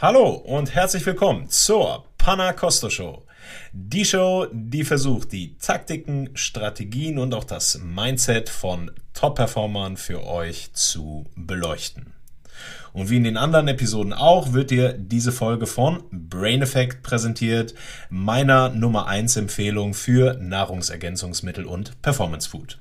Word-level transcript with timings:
Hallo 0.00 0.28
und 0.28 0.76
herzlich 0.76 1.04
willkommen 1.06 1.50
zur 1.50 2.04
Panna 2.18 2.52
Costa 2.52 2.88
Show. 2.88 3.24
Die 3.72 4.04
Show, 4.04 4.46
die 4.52 4.84
versucht, 4.84 5.32
die 5.32 5.56
Taktiken, 5.58 6.30
Strategien 6.34 7.18
und 7.18 7.34
auch 7.34 7.42
das 7.42 7.80
Mindset 7.82 8.48
von 8.48 8.92
Top-Performern 9.12 9.96
für 9.96 10.24
euch 10.24 10.72
zu 10.72 11.26
beleuchten. 11.34 12.12
Und 12.92 13.10
wie 13.10 13.16
in 13.16 13.24
den 13.24 13.36
anderen 13.36 13.66
Episoden 13.66 14.12
auch, 14.12 14.52
wird 14.52 14.70
dir 14.70 14.92
diese 14.92 15.32
Folge 15.32 15.66
von 15.66 16.04
Brain 16.12 16.62
Effect 16.62 17.02
präsentiert, 17.02 17.74
meiner 18.08 18.68
Nummer 18.68 19.08
1 19.08 19.36
Empfehlung 19.36 19.94
für 19.94 20.34
Nahrungsergänzungsmittel 20.34 21.64
und 21.64 22.00
Performance 22.02 22.48
Food. 22.48 22.78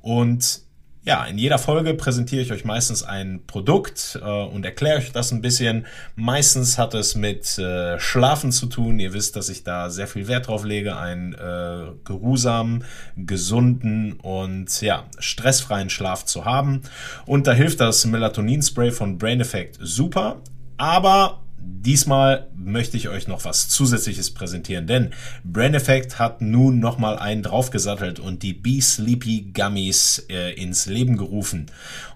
Und 0.00 0.60
ja, 1.06 1.24
in 1.24 1.38
jeder 1.38 1.58
Folge 1.58 1.94
präsentiere 1.94 2.42
ich 2.42 2.50
euch 2.50 2.64
meistens 2.64 3.04
ein 3.04 3.42
Produkt 3.46 4.18
äh, 4.20 4.26
und 4.26 4.64
erkläre 4.64 4.98
euch 4.98 5.12
das 5.12 5.30
ein 5.30 5.40
bisschen. 5.40 5.86
Meistens 6.16 6.78
hat 6.78 6.94
es 6.94 7.14
mit 7.14 7.58
äh, 7.58 7.96
Schlafen 8.00 8.50
zu 8.50 8.66
tun. 8.66 8.98
Ihr 8.98 9.12
wisst, 9.12 9.36
dass 9.36 9.48
ich 9.48 9.62
da 9.62 9.88
sehr 9.88 10.08
viel 10.08 10.26
Wert 10.26 10.48
drauf 10.48 10.64
lege, 10.64 10.96
einen 10.96 11.32
äh, 11.34 11.92
geruhsamen, 12.04 12.82
gesunden 13.16 14.14
und 14.14 14.80
ja, 14.82 15.04
stressfreien 15.20 15.90
Schlaf 15.90 16.24
zu 16.24 16.44
haben. 16.44 16.82
Und 17.24 17.46
da 17.46 17.52
hilft 17.52 17.78
das 17.78 18.04
Melatonin-Spray 18.04 18.90
von 18.90 19.16
Brain 19.16 19.40
Effect 19.40 19.78
super. 19.80 20.42
Aber 20.76 21.45
Diesmal 21.58 22.48
möchte 22.54 22.96
ich 22.96 23.08
euch 23.08 23.28
noch 23.28 23.44
was 23.44 23.68
Zusätzliches 23.68 24.32
präsentieren, 24.32 24.86
denn 24.86 25.10
Brain 25.44 25.74
Effect 25.74 26.18
hat 26.18 26.40
nun 26.40 26.80
nochmal 26.80 27.16
einen 27.18 27.42
draufgesattelt 27.42 28.18
und 28.18 28.42
die 28.42 28.52
Be 28.52 28.80
Sleepy 28.82 29.52
Gummies 29.54 30.26
äh, 30.28 30.52
ins 30.54 30.86
Leben 30.86 31.16
gerufen. 31.16 31.66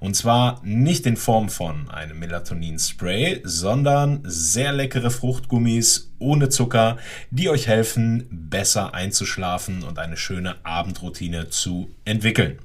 Und 0.00 0.16
zwar 0.16 0.60
nicht 0.64 1.06
in 1.06 1.16
Form 1.16 1.48
von 1.48 1.88
einem 1.88 2.18
Melatonin-Spray, 2.18 3.42
sondern 3.44 4.20
sehr 4.24 4.72
leckere 4.72 5.10
Fruchtgummis 5.10 6.10
ohne 6.18 6.48
Zucker, 6.48 6.98
die 7.30 7.48
euch 7.48 7.66
helfen, 7.66 8.26
besser 8.30 8.92
einzuschlafen 8.94 9.84
und 9.84 9.98
eine 9.98 10.16
schöne 10.16 10.56
Abendroutine 10.64 11.48
zu 11.48 11.88
entwickeln. 12.04 12.58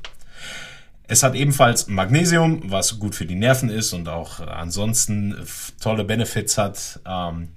Es 1.08 1.24
hat 1.24 1.36
ebenfalls 1.36 1.88
Magnesium, 1.88 2.62
was 2.66 3.00
gut 3.00 3.16
für 3.16 3.26
die 3.26 3.36
Nerven 3.36 3.70
ist 3.70 3.94
und 3.94 4.08
auch 4.08 4.40
ansonsten 4.40 5.36
tolle 5.80 6.04
Benefits 6.04 6.58
hat. 6.58 7.00
Ähm, 7.06 7.50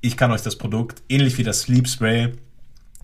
ich 0.00 0.16
kann 0.16 0.30
euch 0.30 0.42
das 0.42 0.56
Produkt 0.56 1.02
ähnlich 1.08 1.38
wie 1.38 1.44
das 1.44 1.62
Sleep 1.62 1.88
Spray 1.88 2.32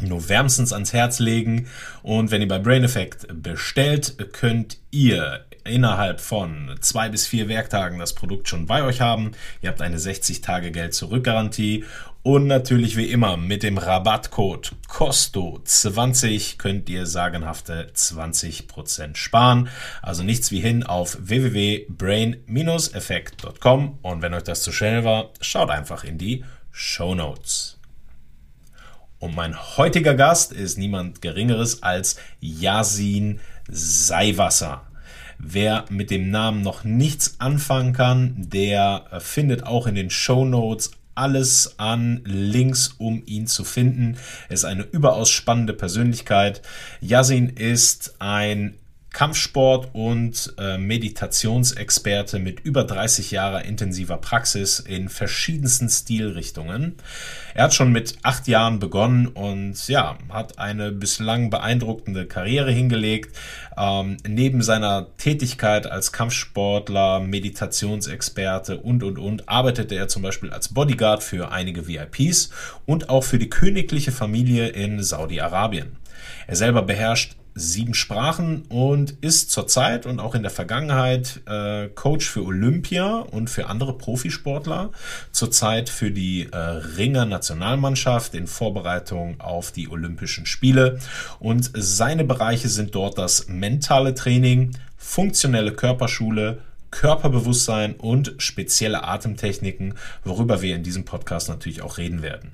nur 0.01 0.29
wärmstens 0.29 0.73
ans 0.73 0.93
Herz 0.93 1.19
legen. 1.19 1.67
Und 2.03 2.31
wenn 2.31 2.41
ihr 2.41 2.49
bei 2.49 2.59
Brain 2.59 2.85
Effect 2.85 3.27
bestellt, 3.43 4.33
könnt 4.33 4.79
ihr 4.91 5.45
innerhalb 5.65 6.21
von 6.21 6.75
zwei 6.81 7.09
bis 7.09 7.27
vier 7.27 7.49
Werktagen 7.49 7.99
das 7.99 8.15
Produkt 8.15 8.49
schon 8.49 8.67
bei 8.67 8.83
euch 8.83 9.01
haben. 9.01 9.33
Ihr 9.61 9.69
habt 9.69 9.83
eine 9.83 9.99
60 9.99 10.41
Tage 10.41 10.71
Geld 10.71 10.95
zurück 10.95 11.25
Garantie 11.25 11.85
und 12.23 12.47
natürlich 12.47 12.97
wie 12.97 13.11
immer 13.11 13.37
mit 13.37 13.63
dem 13.63 13.77
Rabattcode 13.79 14.73
COSTO20 14.89 16.59
könnt 16.59 16.91
ihr 16.91 17.07
sagenhafte 17.07 17.93
20% 17.95 19.15
sparen. 19.17 19.69
Also 20.03 20.25
nichts 20.25 20.51
wie 20.51 20.61
hin 20.61 20.83
auf 20.83 21.17
www.brain-effekt.com 21.21 23.99
und 24.03 24.23
wenn 24.23 24.35
euch 24.35 24.43
das 24.43 24.63
zu 24.63 24.73
schnell 24.73 25.05
war, 25.05 25.31
schaut 25.41 25.71
einfach 25.71 26.03
in 26.05 26.19
die 26.19 26.45
Show 26.71 27.15
Notes. 27.15 27.79
Und 29.19 29.35
mein 29.35 29.57
heutiger 29.77 30.15
Gast 30.15 30.53
ist 30.53 30.79
niemand 30.79 31.23
Geringeres 31.23 31.83
als 31.83 32.21
Yasin 32.41 33.41
Seiwasser. 33.69 34.83
Wer 35.39 35.85
mit 35.89 36.11
dem 36.11 36.31
Namen 36.31 36.63
noch 36.63 36.85
nichts 36.85 37.37
anfangen 37.39 37.93
kann, 37.93 38.35
der 38.37 39.07
findet 39.21 39.65
auch 39.65 39.87
in 39.87 39.95
den 39.95 40.11
Show 40.11 40.45
Notes 40.45 40.91
alles 41.19 41.75
an 41.79 42.23
Links, 42.25 42.95
um 42.99 43.23
ihn 43.27 43.47
zu 43.47 43.65
finden. 43.65 44.17
Er 44.49 44.55
ist 44.55 44.65
eine 44.65 44.83
überaus 44.85 45.29
spannende 45.31 45.73
Persönlichkeit. 45.75 46.63
Yasin 47.01 47.49
ist 47.49 48.15
ein 48.21 48.79
Kampfsport- 49.13 49.89
und 49.95 50.53
äh, 50.59 50.77
Meditationsexperte 50.77 52.39
mit 52.39 52.61
über 52.61 52.85
30 52.85 53.31
Jahre 53.31 53.63
intensiver 53.65 54.19
Praxis 54.19 54.81
in 54.81 55.09
verschiedensten 55.09 55.89
Stilrichtungen. 55.89 56.97
Er 57.55 57.65
hat 57.65 57.75
schon 57.75 57.91
mit 57.91 58.19
acht 58.23 58.47
Jahren 58.49 58.79
begonnen 58.79 59.27
und 59.27 59.89
ja, 59.89 60.19
hat 60.29 60.59
eine 60.59 60.93
bislang 60.93 61.49
beeindruckende 61.49 62.27
Karriere 62.27 62.71
hingelegt. 62.71 63.35
Ähm, 63.77 64.19
neben 64.27 64.63
seiner 64.63 65.07
Tätigkeit 65.17 65.91
als 65.91 66.13
Kampfsportler, 66.13 67.21
Meditationsexperte 67.21 68.79
und 68.79 69.03
und 69.03 69.19
und 69.19 69.49
arbeitete 69.49 69.95
er 69.95 70.09
zum 70.09 70.23
Beispiel 70.23 70.51
als 70.51 70.69
Bodyguard 70.69 71.23
für 71.23 71.51
einige 71.51 71.89
VIPs 71.89 72.51
und 72.85 73.09
auch 73.09 73.25
für 73.25 73.39
die 73.39 73.51
königliche 73.51 74.13
Familie 74.13 74.69
in 74.69 75.03
Saudi-Arabien. 75.03 75.97
Er 76.47 76.57
selber 76.57 76.83
beherrscht 76.83 77.38
sieben 77.54 77.94
Sprachen 77.94 78.62
und 78.69 79.14
ist 79.20 79.50
zurzeit 79.50 80.06
und 80.06 80.20
auch 80.20 80.34
in 80.34 80.42
der 80.42 80.50
Vergangenheit 80.50 81.41
äh, 81.47 81.88
Coach 81.88 82.28
für 82.28 82.44
Olympia 82.44 83.16
und 83.19 83.50
für 83.50 83.66
andere 83.66 83.97
Profisportler. 83.97 84.91
Zurzeit 85.32 85.88
für 85.88 86.10
die 86.10 86.48
äh, 86.53 86.56
Ringer 86.56 87.26
Nationalmannschaft 87.26 88.34
in 88.34 88.47
Vorbereitung 88.47 89.41
auf 89.41 89.72
die 89.72 89.88
Olympischen 89.88 90.47
Spiele. 90.47 90.98
Und 91.41 91.70
seine 91.75 92.25
Bereiche 92.25 92.69
sind 92.69 92.94
dort 92.94 93.19
das 93.19 93.48
mentale 93.48 94.15
Training, 94.15 94.76
funktionelle 94.97 95.72
Körperschule, 95.72 96.59
Körperbewusstsein 96.91 97.94
und 97.94 98.34
spezielle 98.38 99.04
Atemtechniken, 99.04 99.94
worüber 100.25 100.62
wir 100.62 100.75
in 100.75 100.82
diesem 100.82 101.04
Podcast 101.04 101.48
natürlich 101.48 101.82
auch 101.82 101.98
reden 101.98 102.22
werden. 102.22 102.53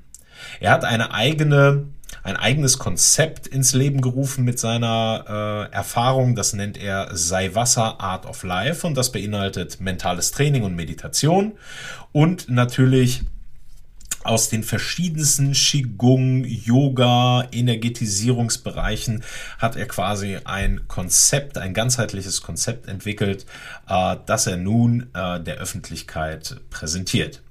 Er 0.60 0.72
hat 0.72 0.84
eine 0.84 1.12
eigene 1.14 1.84
ein 2.22 2.36
eigenes 2.36 2.78
Konzept 2.78 3.46
ins 3.46 3.74
Leben 3.74 4.00
gerufen 4.00 4.44
mit 4.44 4.58
seiner 4.58 5.68
äh, 5.70 5.74
Erfahrung. 5.74 6.34
Das 6.34 6.52
nennt 6.52 6.76
er 6.76 7.08
Sei 7.16 7.54
Wasser 7.54 8.00
Art 8.00 8.26
of 8.26 8.42
Life 8.42 8.86
und 8.86 8.96
das 8.96 9.12
beinhaltet 9.12 9.80
mentales 9.80 10.30
Training 10.30 10.62
und 10.62 10.74
Meditation 10.76 11.52
und 12.12 12.48
natürlich 12.48 13.22
aus 14.24 14.48
den 14.48 14.62
verschiedensten 14.62 15.52
Qigong, 15.52 16.44
Yoga, 16.44 17.46
Energetisierungsbereichen 17.52 19.22
hat 19.58 19.76
er 19.76 19.86
quasi 19.86 20.38
ein 20.44 20.88
Konzept, 20.88 21.58
ein 21.58 21.74
ganzheitliches 21.74 22.40
Konzept 22.40 22.88
entwickelt, 22.88 23.44
äh, 23.86 24.16
das 24.24 24.46
er 24.46 24.56
nun 24.56 25.10
äh, 25.14 25.40
der 25.40 25.56
Öffentlichkeit 25.56 26.56
präsentiert. 26.70 27.42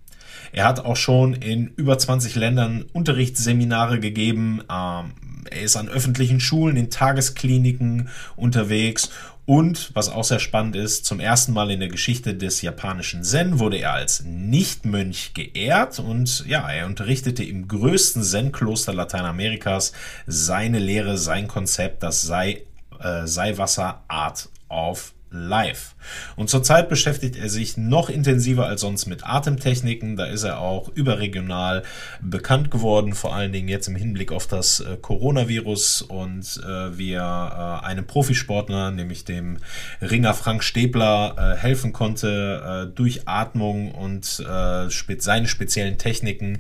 Er 0.53 0.65
hat 0.65 0.85
auch 0.85 0.95
schon 0.95 1.33
in 1.33 1.73
über 1.75 1.97
20 1.97 2.35
Ländern 2.35 2.85
Unterrichtsseminare 2.93 3.99
gegeben. 3.99 4.61
Ähm, 4.71 5.13
er 5.49 5.61
ist 5.63 5.75
an 5.75 5.89
öffentlichen 5.89 6.39
Schulen, 6.39 6.77
in 6.77 6.91
Tageskliniken 6.91 8.09
unterwegs. 8.35 9.09
Und 9.45 9.91
was 9.93 10.09
auch 10.09 10.23
sehr 10.23 10.39
spannend 10.39 10.75
ist, 10.75 11.05
zum 11.05 11.19
ersten 11.19 11.51
Mal 11.53 11.71
in 11.71 11.79
der 11.79 11.89
Geschichte 11.89 12.35
des 12.35 12.61
japanischen 12.61 13.23
Zen 13.23 13.59
wurde 13.59 13.77
er 13.77 13.93
als 13.93 14.23
Nichtmönch 14.23 15.33
geehrt. 15.33 15.99
Und 15.99 16.45
ja, 16.47 16.69
er 16.69 16.85
unterrichtete 16.85 17.43
im 17.43 17.67
größten 17.67 18.23
Zen-Kloster 18.23 18.93
Lateinamerikas. 18.93 19.91
Seine 20.27 20.77
Lehre, 20.77 21.17
sein 21.17 21.47
Konzept, 21.47 22.03
das 22.03 22.21
sei, 22.21 22.61
äh, 22.99 23.25
sei 23.25 23.57
Wasser 23.57 24.03
Art 24.07 24.49
of 24.69 25.13
live. 25.33 25.95
Und 26.35 26.49
zurzeit 26.49 26.89
beschäftigt 26.89 27.35
er 27.35 27.49
sich 27.49 27.75
noch 27.75 28.09
intensiver 28.09 28.67
als 28.67 28.81
sonst 28.81 29.07
mit 29.07 29.25
Atemtechniken. 29.25 30.15
Da 30.15 30.25
ist 30.25 30.43
er 30.43 30.59
auch 30.59 30.89
überregional 30.89 31.83
bekannt 32.21 32.71
geworden, 32.71 33.13
vor 33.13 33.35
allen 33.35 33.51
Dingen 33.51 33.67
jetzt 33.67 33.87
im 33.87 33.95
Hinblick 33.95 34.31
auf 34.31 34.47
das 34.47 34.79
äh, 34.79 34.97
Coronavirus 35.01 36.03
und 36.03 36.61
äh, 36.63 36.97
wie 36.97 37.13
er 37.13 37.81
äh, 37.83 37.85
einem 37.85 38.05
Profisportler, 38.05 38.91
nämlich 38.91 39.25
dem 39.25 39.57
Ringer 40.01 40.33
Frank 40.33 40.63
Stäbler, 40.63 41.35
äh, 41.37 41.57
helfen 41.59 41.93
konnte 41.93 42.87
äh, 42.91 42.95
durch 42.95 43.27
Atmung 43.27 43.91
und 43.91 44.39
äh, 44.47 44.89
seine 45.17 45.47
speziellen 45.47 45.97
Techniken. 45.97 46.59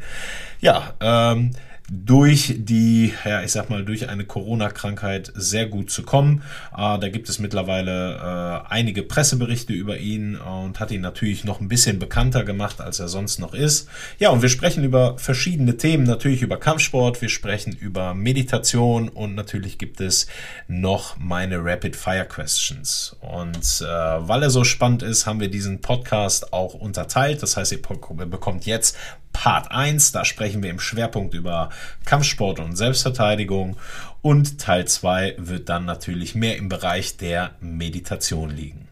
Ja, 0.59 0.93
ähm, 0.99 1.51
durch 1.91 2.55
die, 2.57 3.13
ja, 3.25 3.43
ich 3.43 3.51
sag 3.51 3.69
mal, 3.69 3.83
durch 3.83 4.07
eine 4.07 4.23
Corona-Krankheit 4.23 5.31
sehr 5.35 5.65
gut 5.65 5.91
zu 5.91 6.03
kommen. 6.03 6.41
Äh, 6.71 6.97
da 6.99 7.09
gibt 7.09 7.27
es 7.27 7.39
mittlerweile 7.39 8.15
äh, 8.15 8.71
einige 8.71 9.03
Presseberichte 9.03 9.73
über 9.73 9.97
ihn 9.97 10.37
und 10.37 10.79
hat 10.79 10.91
ihn 10.91 11.01
natürlich 11.01 11.43
noch 11.43 11.59
ein 11.59 11.67
bisschen 11.67 11.99
bekannter 11.99 12.45
gemacht, 12.45 12.79
als 12.79 12.99
er 12.99 13.09
sonst 13.09 13.39
noch 13.39 13.53
ist. 13.53 13.89
Ja, 14.17 14.29
und 14.29 14.41
wir 14.41 14.49
sprechen 14.49 14.83
über 14.83 15.17
verschiedene 15.17 15.75
Themen, 15.75 16.05
natürlich 16.05 16.41
über 16.41 16.57
Kampfsport, 16.57 17.21
wir 17.21 17.29
sprechen 17.29 17.73
über 17.73 18.13
Meditation 18.13 19.09
und 19.09 19.35
natürlich 19.35 19.77
gibt 19.77 19.99
es 19.99 20.27
noch 20.67 21.17
meine 21.17 21.63
Rapid 21.63 21.95
Fire 21.95 22.25
Questions. 22.25 23.17
Und 23.19 23.81
äh, 23.81 23.85
weil 23.85 24.43
er 24.43 24.49
so 24.49 24.63
spannend 24.63 25.03
ist, 25.03 25.25
haben 25.25 25.41
wir 25.41 25.49
diesen 25.49 25.81
Podcast 25.81 26.53
auch 26.53 26.73
unterteilt. 26.73 27.43
Das 27.43 27.57
heißt, 27.57 27.73
ihr 27.73 27.81
bekommt 27.81 28.65
jetzt 28.65 28.95
Part 29.33 29.71
1. 29.71 30.13
Da 30.13 30.23
sprechen 30.23 30.63
wir 30.63 30.69
im 30.69 30.79
Schwerpunkt 30.79 31.33
über 31.33 31.69
Kampfsport 32.05 32.59
und 32.59 32.77
Selbstverteidigung. 32.77 33.75
Und 34.21 34.59
Teil 34.59 34.85
2 34.85 35.35
wird 35.37 35.67
dann 35.67 35.85
natürlich 35.85 36.35
mehr 36.35 36.55
im 36.57 36.69
Bereich 36.69 37.17
der 37.17 37.51
Meditation 37.59 38.49
liegen. 38.49 38.87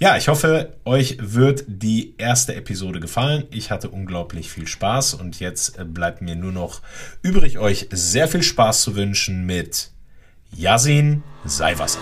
Ja, 0.00 0.16
ich 0.16 0.28
hoffe, 0.28 0.76
euch 0.84 1.16
wird 1.18 1.64
die 1.66 2.14
erste 2.18 2.54
Episode 2.54 3.00
gefallen. 3.00 3.46
Ich 3.50 3.72
hatte 3.72 3.90
unglaublich 3.90 4.48
viel 4.48 4.68
Spaß 4.68 5.14
und 5.14 5.40
jetzt 5.40 5.76
bleibt 5.92 6.22
mir 6.22 6.36
nur 6.36 6.52
noch 6.52 6.82
übrig, 7.22 7.58
euch 7.58 7.88
sehr 7.90 8.28
viel 8.28 8.44
Spaß 8.44 8.82
zu 8.82 8.94
wünschen 8.94 9.44
mit 9.44 9.90
Yasin 10.52 11.24
Seiwasser. 11.44 11.98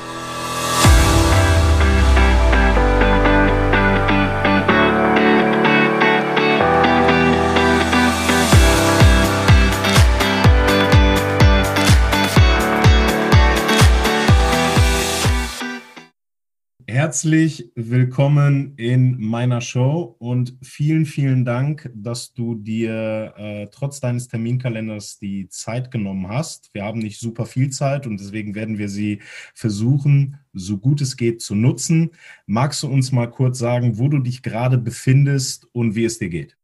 Herzlich 16.89 17.73
willkommen 17.75 18.77
in 18.77 19.21
meiner 19.21 19.61
Show 19.61 20.15
und 20.21 20.57
vielen, 20.63 21.05
vielen 21.05 21.45
Dank, 21.45 21.91
dass 21.93 22.33
du 22.33 22.55
dir 22.55 23.35
äh, 23.37 23.67
trotz 23.73 23.99
deines 23.99 24.29
Terminkalenders 24.29 25.19
die 25.19 25.49
Zeit 25.49 25.91
genommen 25.91 26.29
hast. 26.29 26.73
Wir 26.75 26.85
haben 26.85 27.01
nicht 27.01 27.19
super 27.19 27.45
viel 27.45 27.71
Zeit 27.71 28.07
und 28.07 28.21
deswegen 28.21 28.55
werden 28.55 28.79
wir 28.79 28.89
sie 28.89 29.21
versuchen, 29.53 30.39
so 30.53 30.79
gut 30.79 31.01
es 31.01 31.17
geht, 31.17 31.43
zu 31.43 31.57
nutzen. 31.57 32.13
Magst 32.47 32.85
du 32.85 32.89
uns 32.89 33.11
mal 33.11 33.29
kurz 33.29 33.59
sagen, 33.59 33.99
wo 33.99 34.07
du 34.07 34.21
dich 34.21 34.45
gerade 34.45 34.79
befindest 34.79 35.67
und 35.73 35.97
wie 35.97 36.05
es 36.05 36.21
dir 36.21 36.29
geht? 36.29 36.57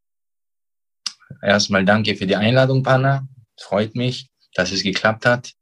Erstmal 1.42 1.84
danke 1.84 2.14
für 2.14 2.28
die 2.28 2.36
Einladung, 2.36 2.84
Panna. 2.84 3.26
Freut 3.60 3.96
mich, 3.96 4.30
dass 4.54 4.70
es 4.70 4.84
geklappt 4.84 5.26
hat. 5.26 5.54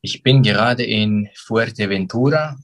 Ich 0.00 0.24
bin 0.24 0.42
gerade 0.42 0.82
in 0.82 1.28
Fuerteventura 1.36 2.58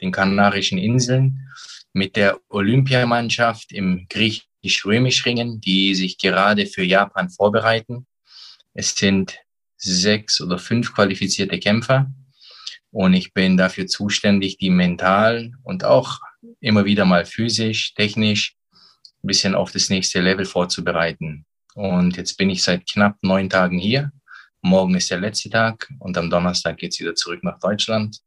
den 0.00 0.12
Kanarischen 0.12 0.78
Inseln, 0.78 1.48
mit 1.92 2.16
der 2.16 2.38
Olympiamannschaft 2.48 3.72
im 3.72 4.06
griechisch-römisch-Ringen, 4.08 5.60
die 5.60 5.94
sich 5.94 6.18
gerade 6.18 6.66
für 6.66 6.84
Japan 6.84 7.30
vorbereiten. 7.30 8.06
Es 8.74 8.94
sind 8.94 9.38
sechs 9.78 10.40
oder 10.40 10.58
fünf 10.58 10.94
qualifizierte 10.94 11.58
Kämpfer 11.58 12.10
und 12.90 13.14
ich 13.14 13.32
bin 13.32 13.56
dafür 13.56 13.86
zuständig, 13.86 14.58
die 14.58 14.70
mental 14.70 15.52
und 15.62 15.84
auch 15.84 16.20
immer 16.60 16.84
wieder 16.84 17.04
mal 17.04 17.24
physisch, 17.24 17.94
technisch 17.94 18.56
ein 19.22 19.26
bisschen 19.26 19.54
auf 19.54 19.70
das 19.70 19.90
nächste 19.90 20.20
Level 20.20 20.44
vorzubereiten. 20.44 21.44
Und 21.74 22.16
jetzt 22.16 22.36
bin 22.36 22.48
ich 22.48 22.62
seit 22.62 22.86
knapp 22.86 23.16
neun 23.22 23.50
Tagen 23.50 23.78
hier. 23.78 24.12
Morgen 24.62 24.94
ist 24.94 25.10
der 25.10 25.20
letzte 25.20 25.50
Tag 25.50 25.90
und 25.98 26.16
am 26.16 26.30
Donnerstag 26.30 26.78
geht's 26.78 26.98
wieder 26.98 27.14
zurück 27.14 27.44
nach 27.44 27.58
Deutschland. 27.58 28.18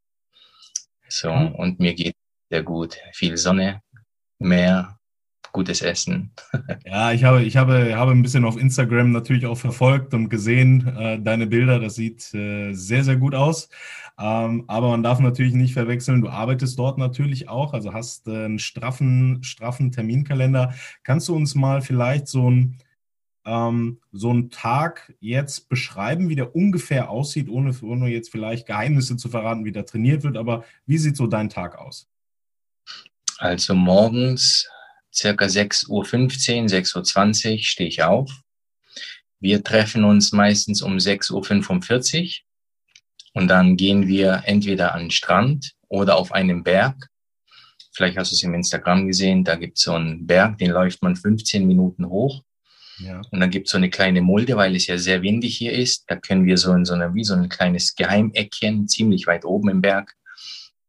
So, 1.10 1.32
mhm. 1.32 1.56
und 1.56 1.80
mir 1.80 1.94
geht 1.94 2.16
sehr 2.50 2.64
gut. 2.64 2.98
Viel 3.14 3.38
Sonne, 3.38 3.82
Meer, 4.40 4.98
gutes 5.52 5.82
Essen. 5.82 6.32
ja, 6.86 7.12
ich 7.12 7.24
habe, 7.24 7.44
ich 7.44 7.58
habe, 7.58 7.96
habe 7.96 8.12
ein 8.12 8.22
bisschen 8.22 8.46
auf 8.46 8.58
Instagram 8.58 9.12
natürlich 9.12 9.46
auch 9.46 9.58
verfolgt 9.58 10.14
und 10.14 10.30
gesehen, 10.30 10.88
äh, 10.98 11.20
deine 11.20 11.48
Bilder, 11.48 11.80
das 11.80 11.96
sieht 11.96 12.34
äh, 12.34 12.74
sehr, 12.74 13.04
sehr 13.04 13.18
gut 13.18 13.36
aus. 13.36 13.70
Ähm, 14.20 14.66
aber 14.68 14.90
man 14.90 15.04
darf 15.04 15.20
natürlich 15.20 15.54
nicht 15.54 15.74
verwechseln, 15.74 16.22
du 16.22 16.30
arbeitest 16.30 16.78
dort 16.78 16.98
natürlich 16.98 17.48
auch, 17.48 17.74
also 17.74 17.94
hast 17.94 18.28
äh, 18.28 18.46
einen 18.46 18.60
straffen, 18.60 19.44
straffen 19.44 19.92
Terminkalender. 19.92 20.74
Kannst 21.04 21.30
du 21.30 21.36
uns 21.36 21.56
mal 21.56 21.82
vielleicht 21.82 22.28
so 22.28 22.50
ein 22.50 22.78
ähm, 23.50 24.00
so 24.12 24.30
einen 24.30 24.51
Tag 24.51 25.13
jetzt 25.19 25.69
beschreiben, 25.69 26.30
wie 26.30 26.36
der 26.36 26.56
ungefähr 26.56 27.10
aussieht, 27.10 27.50
ohne, 27.50 27.75
ohne 27.81 28.10
jetzt 28.10 28.30
vielleicht 28.30 28.68
Geheimnisse 28.68 29.18
zu 29.18 29.28
verraten, 29.28 29.66
wie 29.66 29.72
der 29.72 29.88
trainiert 29.88 30.24
wird, 30.24 30.38
aber 30.38 30.63
wie 30.86 31.00
sieht 31.00 31.18
so 31.18 31.25
dein 31.25 31.50
Tag 31.50 31.78
aus? 31.78 32.07
Also 33.40 33.74
morgens 33.74 34.69
circa 35.12 35.46
6.15 35.46 35.90
Uhr, 35.90 36.04
6.20 36.06 37.51
Uhr 37.54 37.57
stehe 37.60 37.90
ich 37.90 38.04
auf. 38.04 38.31
Wir 39.40 39.63
treffen 39.63 40.04
uns 40.04 40.31
meistens 40.31 40.81
um 40.84 40.98
6.45 40.98 42.22
Uhr 42.22 43.42
und 43.42 43.48
dann 43.48 43.78
gehen 43.78 44.07
wir 44.07 44.44
entweder 44.45 44.94
an 44.94 45.06
den 45.06 45.12
Strand 45.12 45.74
oder 45.88 46.18
auf 46.18 46.34
einen 46.34 46.63
Berg. 46.63 47.10
Vielleicht 47.94 48.18
hast 48.18 48.31
du 48.31 48.36
es 48.36 48.44
im 48.44 48.54
Instagram 48.54 49.07
gesehen, 49.07 49.44
da 49.44 49.56
gibt 49.56 49.78
es 49.78 49.86
so 49.86 49.94
einen 49.94 50.28
Berg, 50.28 50.60
den 50.60 50.69
läuft 50.69 51.02
man 51.02 51.16
15 51.16 51.66
Minuten 51.66 52.06
hoch. 52.10 52.44
Ja. 53.00 53.22
Und 53.31 53.40
dann 53.40 53.50
gibt 53.50 53.68
es 53.68 53.72
so 53.72 53.78
eine 53.78 53.90
kleine 53.90 54.22
Mulde, 54.22 54.56
weil 54.57 54.75
es 54.75 54.88
ja 54.88 54.98
sehr 54.98 55.22
windig 55.22 55.57
hier 55.57 55.74
ist. 55.74 56.06
Da 56.07 56.16
können 56.16 56.46
wir 56.46 56.57
so 56.57 56.74
in 56.74 56.86
so 56.86 56.94
einer, 56.94 57.13
wie 57.13 57.24
so 57.24 57.34
ein 57.34 57.50
kleines 57.50 57.96
Geheimeckchen, 57.96 58.88
ziemlich 58.88 59.28
weit 59.28 59.46
oben 59.46 59.69
im 59.69 59.81
Berg. 59.81 60.16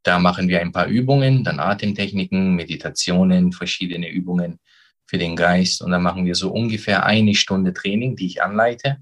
Da 0.02 0.18
machen 0.18 0.48
wir 0.48 0.60
ein 0.60 0.72
paar 0.72 0.86
Übungen, 0.86 1.44
dann 1.44 1.60
Atemtechniken, 1.60 2.54
Meditationen, 2.54 3.52
verschiedene 3.52 4.08
Übungen 4.08 4.58
für 5.06 5.18
den 5.18 5.36
Geist. 5.36 5.82
Und 5.82 5.90
dann 5.90 6.02
machen 6.02 6.24
wir 6.24 6.34
so 6.34 6.50
ungefähr 6.50 7.04
eine 7.04 7.34
Stunde 7.34 7.72
Training, 7.72 8.16
die 8.16 8.26
ich 8.26 8.42
anleite. 8.42 8.98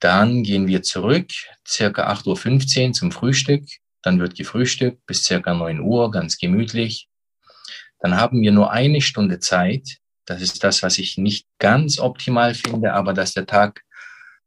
Dann 0.00 0.42
gehen 0.42 0.68
wir 0.68 0.82
zurück, 0.82 1.30
circa 1.66 2.12
8.15 2.12 2.86
Uhr 2.88 2.92
zum 2.92 3.10
Frühstück. 3.10 3.64
Dann 4.02 4.20
wird 4.20 4.36
gefrühstückt 4.36 5.04
bis 5.06 5.24
circa 5.24 5.54
9 5.54 5.80
Uhr, 5.80 6.10
ganz 6.10 6.38
gemütlich. 6.38 7.08
Dann 7.98 8.16
haben 8.16 8.40
wir 8.42 8.52
nur 8.52 8.70
eine 8.70 9.00
Stunde 9.00 9.40
Zeit, 9.40 9.98
das 10.28 10.42
ist 10.42 10.62
das, 10.62 10.82
was 10.82 10.98
ich 10.98 11.16
nicht 11.16 11.46
ganz 11.58 11.98
optimal 11.98 12.54
finde, 12.54 12.92
aber 12.92 13.14
dass 13.14 13.32
der 13.32 13.46
Tag 13.46 13.82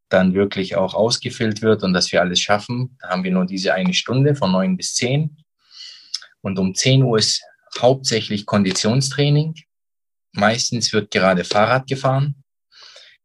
dann 0.09 0.33
wirklich 0.33 0.75
auch 0.75 0.93
ausgefüllt 0.93 1.61
wird 1.61 1.81
und 1.81 1.93
dass 1.93 2.11
wir 2.11 2.21
alles 2.21 2.39
schaffen. 2.39 2.97
Da 3.01 3.09
haben 3.09 3.23
wir 3.23 3.31
nur 3.31 3.45
diese 3.45 3.73
eine 3.73 3.93
Stunde 3.93 4.35
von 4.35 4.51
neun 4.51 4.77
bis 4.77 4.93
zehn. 4.93 5.37
Und 6.41 6.59
um 6.59 6.75
zehn 6.75 7.01
Uhr 7.01 7.17
ist 7.17 7.41
hauptsächlich 7.79 8.45
Konditionstraining. 8.45 9.55
Meistens 10.33 10.93
wird 10.93 11.09
gerade 11.09 11.43
Fahrrad 11.43 11.87
gefahren 11.87 12.43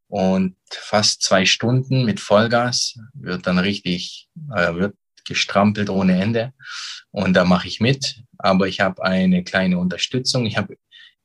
und 0.08 0.56
fast 0.70 1.22
zwei 1.22 1.44
Stunden 1.44 2.04
mit 2.04 2.20
Vollgas 2.20 2.98
wird 3.12 3.46
dann 3.46 3.58
richtig, 3.58 4.28
äh, 4.54 4.74
wird 4.74 4.96
gestrampelt 5.26 5.90
ohne 5.90 6.22
Ende. 6.22 6.54
Und 7.10 7.34
da 7.34 7.44
mache 7.44 7.68
ich 7.68 7.80
mit. 7.80 8.22
Aber 8.38 8.66
ich 8.66 8.80
habe 8.80 9.02
eine 9.02 9.44
kleine 9.44 9.78
Unterstützung. 9.78 10.46
Ich 10.46 10.56
habe 10.56 10.76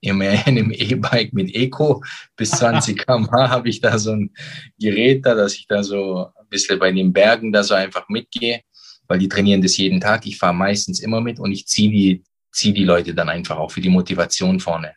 in 0.01 0.21
einem 0.21 0.71
E-Bike 0.71 1.33
mit 1.33 1.53
Eco 1.53 2.03
bis 2.35 2.51
20 2.51 2.97
km/h 3.05 3.49
habe 3.49 3.69
ich 3.69 3.79
da 3.81 3.97
so 3.97 4.11
ein 4.11 4.31
Gerät 4.79 5.25
da, 5.25 5.35
dass 5.35 5.53
ich 5.53 5.67
da 5.67 5.83
so 5.83 6.27
ein 6.35 6.47
bisschen 6.49 6.79
bei 6.79 6.91
den 6.91 7.13
Bergen 7.13 7.51
da 7.51 7.63
so 7.63 7.75
einfach 7.75 8.09
mitgehe, 8.09 8.61
weil 9.07 9.19
die 9.19 9.29
trainieren 9.29 9.61
das 9.61 9.77
jeden 9.77 10.01
Tag. 10.01 10.25
Ich 10.25 10.37
fahre 10.37 10.53
meistens 10.53 10.99
immer 10.99 11.21
mit 11.21 11.39
und 11.39 11.51
ich 11.51 11.67
ziehe 11.67 11.91
die, 11.91 12.23
zieh 12.51 12.73
die 12.73 12.83
Leute 12.83 13.13
dann 13.13 13.29
einfach 13.29 13.57
auch 13.57 13.71
für 13.71 13.81
die 13.81 13.89
Motivation 13.89 14.59
vorne. 14.59 14.95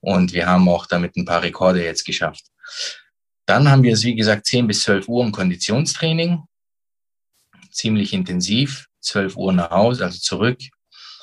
Und 0.00 0.32
wir 0.32 0.46
haben 0.46 0.68
auch 0.68 0.86
damit 0.86 1.16
ein 1.16 1.24
paar 1.24 1.42
Rekorde 1.42 1.82
jetzt 1.82 2.04
geschafft. 2.04 2.44
Dann 3.46 3.70
haben 3.70 3.82
wir 3.82 3.94
es, 3.94 4.04
wie 4.04 4.14
gesagt, 4.14 4.46
10 4.46 4.66
bis 4.66 4.82
12 4.82 5.08
Uhr 5.08 5.24
im 5.24 5.32
Konditionstraining. 5.32 6.42
Ziemlich 7.70 8.12
intensiv. 8.12 8.86
12 9.00 9.36
Uhr 9.36 9.52
nach 9.54 9.70
Hause, 9.70 10.04
also 10.04 10.18
zurück. 10.18 10.58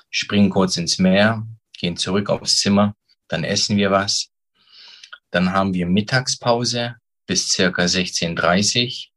Springen 0.09 0.49
kurz 0.49 0.77
ins 0.77 0.97
Meer, 0.97 1.45
gehen 1.77 1.97
zurück 1.97 2.29
aufs 2.29 2.59
Zimmer, 2.59 2.95
dann 3.27 3.43
essen 3.43 3.77
wir 3.77 3.91
was. 3.91 4.29
Dann 5.31 5.51
haben 5.51 5.73
wir 5.73 5.85
Mittagspause 5.85 6.95
bis 7.25 7.49
circa 7.49 7.83
16.30 7.83 9.09
Uhr. 9.09 9.15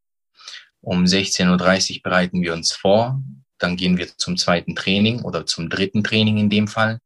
Um 0.81 1.05
16.30 1.05 1.97
Uhr 1.97 2.03
bereiten 2.03 2.43
wir 2.43 2.53
uns 2.53 2.73
vor. 2.73 3.21
Dann 3.59 3.77
gehen 3.77 3.99
wir 3.99 4.09
zum 4.17 4.37
zweiten 4.37 4.75
Training 4.75 5.23
oder 5.23 5.47
zum 5.47 5.69
dritten 5.69 6.05
Training 6.05 6.39
in 6.39 6.51
dem 6.51 6.69
Fall. 6.69 7.01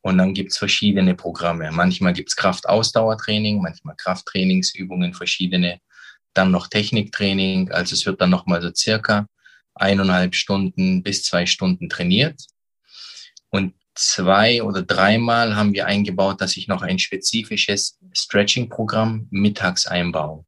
Und 0.00 0.18
dann 0.18 0.32
gibt's 0.32 0.58
verschiedene 0.58 1.14
Programme. 1.14 1.70
Manchmal 1.72 2.12
gibt's 2.12 2.36
Kraftausdauertraining, 2.36 3.60
manchmal 3.60 3.96
Krafttrainingsübungen, 3.96 5.12
verschiedene. 5.12 5.80
Dann 6.34 6.50
noch 6.50 6.68
Techniktraining. 6.68 7.72
Also 7.72 7.94
es 7.94 8.06
wird 8.06 8.20
dann 8.20 8.30
nochmal 8.30 8.62
so 8.62 8.72
circa 8.72 9.26
eineinhalb 9.74 10.34
Stunden 10.34 11.02
bis 11.02 11.24
zwei 11.24 11.46
Stunden 11.46 11.88
trainiert. 11.88 12.46
Und 13.50 13.74
zwei 13.98 14.62
oder 14.62 14.82
dreimal 14.82 15.56
haben 15.56 15.72
wir 15.72 15.86
eingebaut, 15.86 16.40
dass 16.40 16.56
ich 16.56 16.68
noch 16.68 16.82
ein 16.82 16.98
spezifisches 16.98 17.98
Stretching-Programm 18.12 19.26
mittags 19.30 19.86
einbaue. 19.86 20.44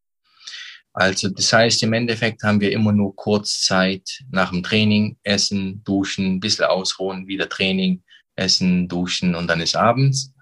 Also 0.92 1.28
das 1.28 1.52
heißt, 1.52 1.83
im 1.83 1.92
Endeffekt 1.92 2.42
haben 2.42 2.61
wir 2.61 2.73
immer 2.73 2.92
nur 2.92 3.14
kurz 3.14 3.62
Zeit 3.62 4.23
nach 4.30 4.50
dem 4.50 4.62
Training, 4.62 5.16
essen, 5.23 5.83
duschen, 5.85 6.35
ein 6.35 6.40
bisschen 6.40 6.66
ausruhen, 6.66 7.26
wieder 7.26 7.49
Training, 7.49 8.02
essen, 8.37 8.88
duschen 8.88 9.35
und 9.35 9.49
dann 9.49 9.61
ist 9.61 9.76
abends. 9.76 10.33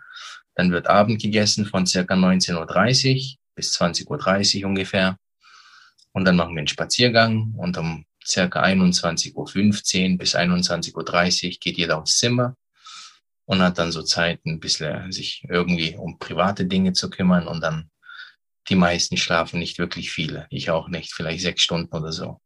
Dann 0.55 0.71
wird 0.71 0.87
Abend 0.87 1.23
gegessen 1.23 1.67
von 1.67 1.87
circa 1.87 2.15
19.30 2.15 2.57
Uhr 2.57 3.37
bis 3.55 3.79
20.30 3.81 4.63
Uhr 4.63 4.69
ungefähr. 4.69 5.17
Und 6.13 6.25
dann 6.25 6.37
machen 6.37 6.55
wir 6.55 6.61
einen 6.61 6.69
Spaziergang 6.69 7.55
und 7.57 7.77
um 7.79 8.05
circa 8.25 8.63
21.15 8.63 10.13
Uhr 10.13 10.19
bis 10.19 10.35
21.30 10.35 10.95
Uhr 11.45 11.57
geht 11.61 11.77
jeder 11.77 11.99
aufs 11.99 12.19
Zimmer 12.19 12.57
und 13.49 13.63
hat 13.63 13.79
dann 13.79 13.93
so 13.93 14.03
Zeit, 14.03 14.45
ein 14.45 14.61
bisschen 14.61 15.11
sich 15.11 15.43
irgendwie 15.49 15.97
um 15.97 16.19
private 16.19 16.67
Dinge 16.67 16.93
zu 16.93 17.09
kümmern 17.09 17.49
und 17.49 17.63
dann 17.63 17.91
die 18.69 18.75
meisten 18.75 19.17
schlafen 19.17 19.59
nicht 19.59 19.79
wirklich 19.79 20.11
viele. 20.11 20.47
Ich 20.51 20.71
auch 20.71 20.89
nicht, 20.89 21.15
vielleicht 21.15 21.41
sechs 21.41 21.63
Stunden 21.63 21.97
oder 21.97 22.13
so. 22.13 22.43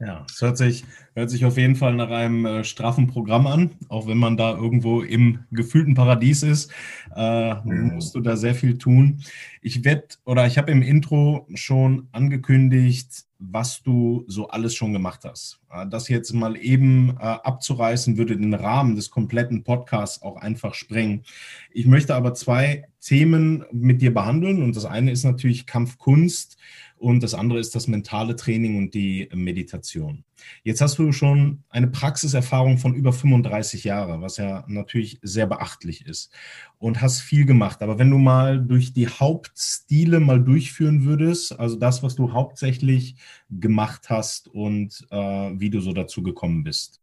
Ja, 0.00 0.24
es 0.30 0.40
hört 0.40 0.56
sich, 0.56 0.86
hört 1.14 1.28
sich 1.28 1.44
auf 1.44 1.58
jeden 1.58 1.76
Fall 1.76 1.94
nach 1.94 2.08
einem 2.08 2.46
äh, 2.46 2.64
straffen 2.64 3.06
Programm 3.06 3.46
an, 3.46 3.72
auch 3.90 4.06
wenn 4.06 4.16
man 4.16 4.38
da 4.38 4.56
irgendwo 4.56 5.02
im 5.02 5.40
gefühlten 5.50 5.92
Paradies 5.92 6.42
ist, 6.42 6.72
äh, 7.14 7.54
musst 7.64 8.14
du 8.14 8.20
da 8.20 8.36
sehr 8.36 8.54
viel 8.54 8.78
tun. 8.78 9.22
Ich 9.60 9.84
werde 9.84 10.04
oder 10.24 10.46
ich 10.46 10.56
habe 10.56 10.72
im 10.72 10.80
Intro 10.80 11.46
schon 11.52 12.08
angekündigt, 12.12 13.26
was 13.38 13.82
du 13.82 14.24
so 14.26 14.48
alles 14.48 14.74
schon 14.74 14.94
gemacht 14.94 15.20
hast. 15.24 15.60
Äh, 15.70 15.86
das 15.86 16.08
jetzt 16.08 16.32
mal 16.32 16.56
eben 16.56 17.10
äh, 17.18 17.22
abzureißen, 17.22 18.16
würde 18.16 18.38
den 18.38 18.54
Rahmen 18.54 18.96
des 18.96 19.10
kompletten 19.10 19.64
Podcasts 19.64 20.22
auch 20.22 20.36
einfach 20.36 20.72
sprengen. 20.72 21.24
Ich 21.72 21.86
möchte 21.86 22.14
aber 22.14 22.32
zwei 22.32 22.86
Themen 23.02 23.66
mit 23.70 24.00
dir 24.00 24.14
behandeln 24.14 24.62
und 24.62 24.76
das 24.76 24.86
eine 24.86 25.10
ist 25.10 25.24
natürlich 25.24 25.66
Kampfkunst 25.66 26.56
und 27.00 27.22
das 27.22 27.32
andere 27.32 27.58
ist 27.58 27.74
das 27.74 27.88
mentale 27.88 28.36
Training 28.36 28.76
und 28.76 28.92
die 28.92 29.30
Meditation. 29.32 30.22
Jetzt 30.62 30.82
hast 30.82 30.98
du 30.98 31.12
schon 31.12 31.64
eine 31.70 31.86
Praxiserfahrung 31.86 32.76
von 32.76 32.94
über 32.94 33.14
35 33.14 33.84
Jahren, 33.84 34.20
was 34.20 34.36
ja 34.36 34.64
natürlich 34.68 35.18
sehr 35.22 35.46
beachtlich 35.46 36.06
ist 36.06 36.30
und 36.78 37.00
hast 37.00 37.20
viel 37.20 37.46
gemacht. 37.46 37.80
Aber 37.80 37.98
wenn 37.98 38.10
du 38.10 38.18
mal 38.18 38.60
durch 38.60 38.92
die 38.92 39.08
Hauptstile 39.08 40.20
mal 40.20 40.44
durchführen 40.44 41.06
würdest, 41.06 41.58
also 41.58 41.76
das, 41.76 42.02
was 42.02 42.16
du 42.16 42.34
hauptsächlich 42.34 43.16
gemacht 43.48 44.10
hast 44.10 44.48
und 44.48 45.06
äh, 45.10 45.16
wie 45.16 45.70
du 45.70 45.80
so 45.80 45.94
dazu 45.94 46.22
gekommen 46.22 46.64
bist. 46.64 47.00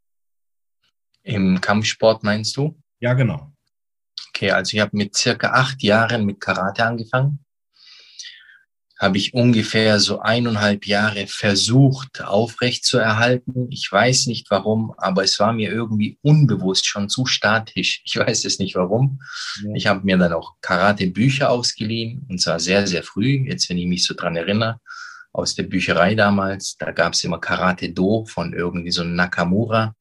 Im 1.23 1.59
Kampfsport 1.59 2.23
meinst 2.23 2.55
du? 2.55 2.79
Ja, 2.99 3.15
genau. 3.15 3.51
Okay, 4.29 4.51
also 4.51 4.77
ich 4.77 4.79
habe 4.79 4.95
mit 4.95 5.15
circa 5.15 5.53
acht 5.53 5.81
Jahren 5.81 6.23
mit 6.27 6.39
Karate 6.39 6.85
angefangen 6.85 7.39
habe 8.99 9.17
ich 9.17 9.33
ungefähr 9.33 9.99
so 9.99 10.19
eineinhalb 10.19 10.87
Jahre 10.87 11.27
versucht 11.27 12.23
aufrecht 12.23 12.83
zu 12.83 12.97
erhalten. 12.97 13.67
Ich 13.69 13.91
weiß 13.91 14.25
nicht 14.25 14.49
warum, 14.49 14.93
aber 14.97 15.23
es 15.23 15.39
war 15.39 15.53
mir 15.53 15.71
irgendwie 15.71 16.17
unbewusst 16.21 16.87
schon 16.87 17.07
zu 17.07 17.25
statisch. 17.25 18.01
Ich 18.05 18.17
weiß 18.17 18.45
es 18.45 18.57
nicht 18.57 18.75
warum. 18.75 19.19
Ja. 19.63 19.71
Ich 19.75 19.87
habe 19.87 20.01
mir 20.03 20.17
dann 20.17 20.33
auch 20.33 20.55
Karate-Bücher 20.61 21.49
ausgeliehen 21.49 22.25
und 22.27 22.41
zwar 22.41 22.59
sehr, 22.59 22.87
sehr 22.87 23.03
früh. 23.03 23.45
Jetzt, 23.47 23.69
wenn 23.69 23.77
ich 23.77 23.85
mich 23.85 24.03
so 24.03 24.15
dran 24.15 24.35
erinnere, 24.35 24.79
aus 25.31 25.53
der 25.53 25.63
Bücherei 25.63 26.15
damals, 26.15 26.75
da 26.77 26.91
gab 26.91 27.13
es 27.13 27.23
immer 27.23 27.39
Karate 27.39 27.91
Do 27.91 28.25
von 28.25 28.53
irgendwie 28.53 28.91
so 28.91 29.03
Nakamura. 29.03 29.93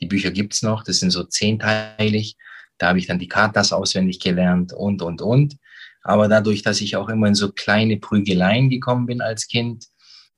Die 0.00 0.06
Bücher 0.06 0.32
gibt's 0.32 0.62
noch, 0.62 0.82
das 0.82 0.98
sind 0.98 1.10
so 1.10 1.22
zehnteilig. 1.22 2.36
Da 2.78 2.88
habe 2.88 2.98
ich 2.98 3.06
dann 3.06 3.18
die 3.18 3.28
Katas 3.28 3.72
auswendig 3.72 4.18
gelernt 4.18 4.72
und, 4.72 5.02
und, 5.02 5.22
und. 5.22 5.56
Aber 6.02 6.28
dadurch, 6.28 6.62
dass 6.62 6.80
ich 6.80 6.96
auch 6.96 7.08
immer 7.08 7.28
in 7.28 7.34
so 7.34 7.52
kleine 7.52 7.98
Prügeleien 7.98 8.70
gekommen 8.70 9.06
bin 9.06 9.20
als 9.20 9.48
Kind, 9.48 9.86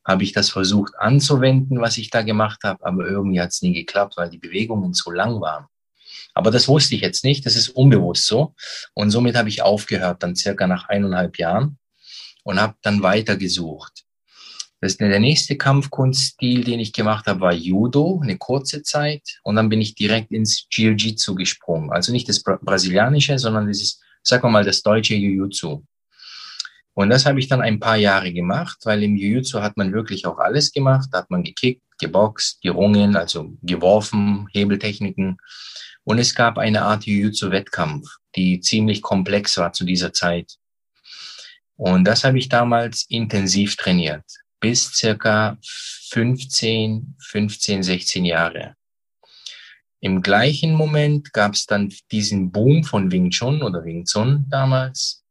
habe 0.04 0.24
ich 0.24 0.32
das 0.32 0.50
versucht 0.50 0.94
anzuwenden, 0.98 1.80
was 1.80 1.96
ich 1.98 2.10
da 2.10 2.22
gemacht 2.22 2.64
habe, 2.64 2.84
aber 2.84 3.06
irgendwie 3.06 3.40
hat 3.40 3.50
es 3.50 3.62
nie 3.62 3.72
geklappt, 3.72 4.16
weil 4.16 4.30
die 4.30 4.38
Bewegungen 4.38 4.94
so 4.94 5.10
lang 5.10 5.40
waren. 5.40 5.66
Aber 6.34 6.50
das 6.50 6.66
wusste 6.66 6.94
ich 6.94 7.02
jetzt 7.02 7.24
nicht, 7.24 7.46
das 7.46 7.56
ist 7.56 7.68
unbewusst 7.68 8.26
so. 8.26 8.54
Und 8.94 9.10
somit 9.10 9.36
habe 9.36 9.48
ich 9.48 9.62
aufgehört, 9.62 10.22
dann 10.22 10.34
circa 10.34 10.66
nach 10.66 10.88
eineinhalb 10.88 11.38
Jahren 11.38 11.78
und 12.42 12.60
habe 12.60 12.74
dann 12.82 13.02
weitergesucht. 13.02 14.04
Das, 14.80 14.96
der 14.96 15.20
nächste 15.20 15.56
Kampfkunststil, 15.56 16.64
den 16.64 16.80
ich 16.80 16.92
gemacht 16.92 17.26
habe, 17.26 17.40
war 17.40 17.52
Judo, 17.52 18.18
eine 18.20 18.36
kurze 18.36 18.82
Zeit. 18.82 19.22
Und 19.44 19.54
dann 19.54 19.68
bin 19.68 19.80
ich 19.80 19.94
direkt 19.94 20.32
ins 20.32 20.66
Jiu-Jitsu 20.70 21.36
gesprungen. 21.36 21.92
Also 21.92 22.10
nicht 22.10 22.28
das 22.28 22.42
Brasilianische, 22.42 23.38
sondern 23.38 23.68
dieses 23.68 24.00
sagen 24.22 24.44
wir 24.44 24.50
mal, 24.50 24.64
das 24.64 24.82
deutsche 24.82 25.14
Jiu-Jitsu. 25.14 25.82
Und 26.94 27.10
das 27.10 27.24
habe 27.24 27.40
ich 27.40 27.48
dann 27.48 27.62
ein 27.62 27.80
paar 27.80 27.96
Jahre 27.96 28.32
gemacht, 28.32 28.78
weil 28.84 29.02
im 29.02 29.16
Jiu-Jitsu 29.16 29.60
hat 29.62 29.76
man 29.76 29.92
wirklich 29.92 30.26
auch 30.26 30.38
alles 30.38 30.72
gemacht. 30.72 31.08
Da 31.10 31.18
hat 31.18 31.30
man 31.30 31.42
gekickt, 31.42 31.82
geboxt, 31.98 32.60
gerungen, 32.60 33.16
also 33.16 33.56
geworfen, 33.62 34.46
Hebeltechniken. 34.52 35.38
Und 36.04 36.18
es 36.18 36.34
gab 36.34 36.58
eine 36.58 36.82
Art 36.82 37.04
Jiu-Jitsu-Wettkampf, 37.04 38.08
die 38.36 38.60
ziemlich 38.60 39.00
komplex 39.00 39.56
war 39.56 39.72
zu 39.72 39.84
dieser 39.84 40.12
Zeit. 40.12 40.58
Und 41.76 42.04
das 42.04 42.24
habe 42.24 42.38
ich 42.38 42.48
damals 42.48 43.06
intensiv 43.08 43.76
trainiert, 43.76 44.24
bis 44.60 44.92
circa 44.92 45.58
15, 46.10 47.16
15, 47.18 47.82
16 47.82 48.24
Jahre. 48.24 48.76
Im 50.04 50.20
gleichen 50.20 50.74
Moment 50.74 51.32
gab 51.32 51.54
es 51.54 51.64
dann 51.64 51.92
diesen 52.10 52.50
Boom 52.50 52.82
von 52.82 53.12
Wing 53.12 53.30
Chun 53.30 53.62
oder 53.62 53.84
Wing 53.84 54.04
Chun 54.04 54.46
damals. 54.50 55.24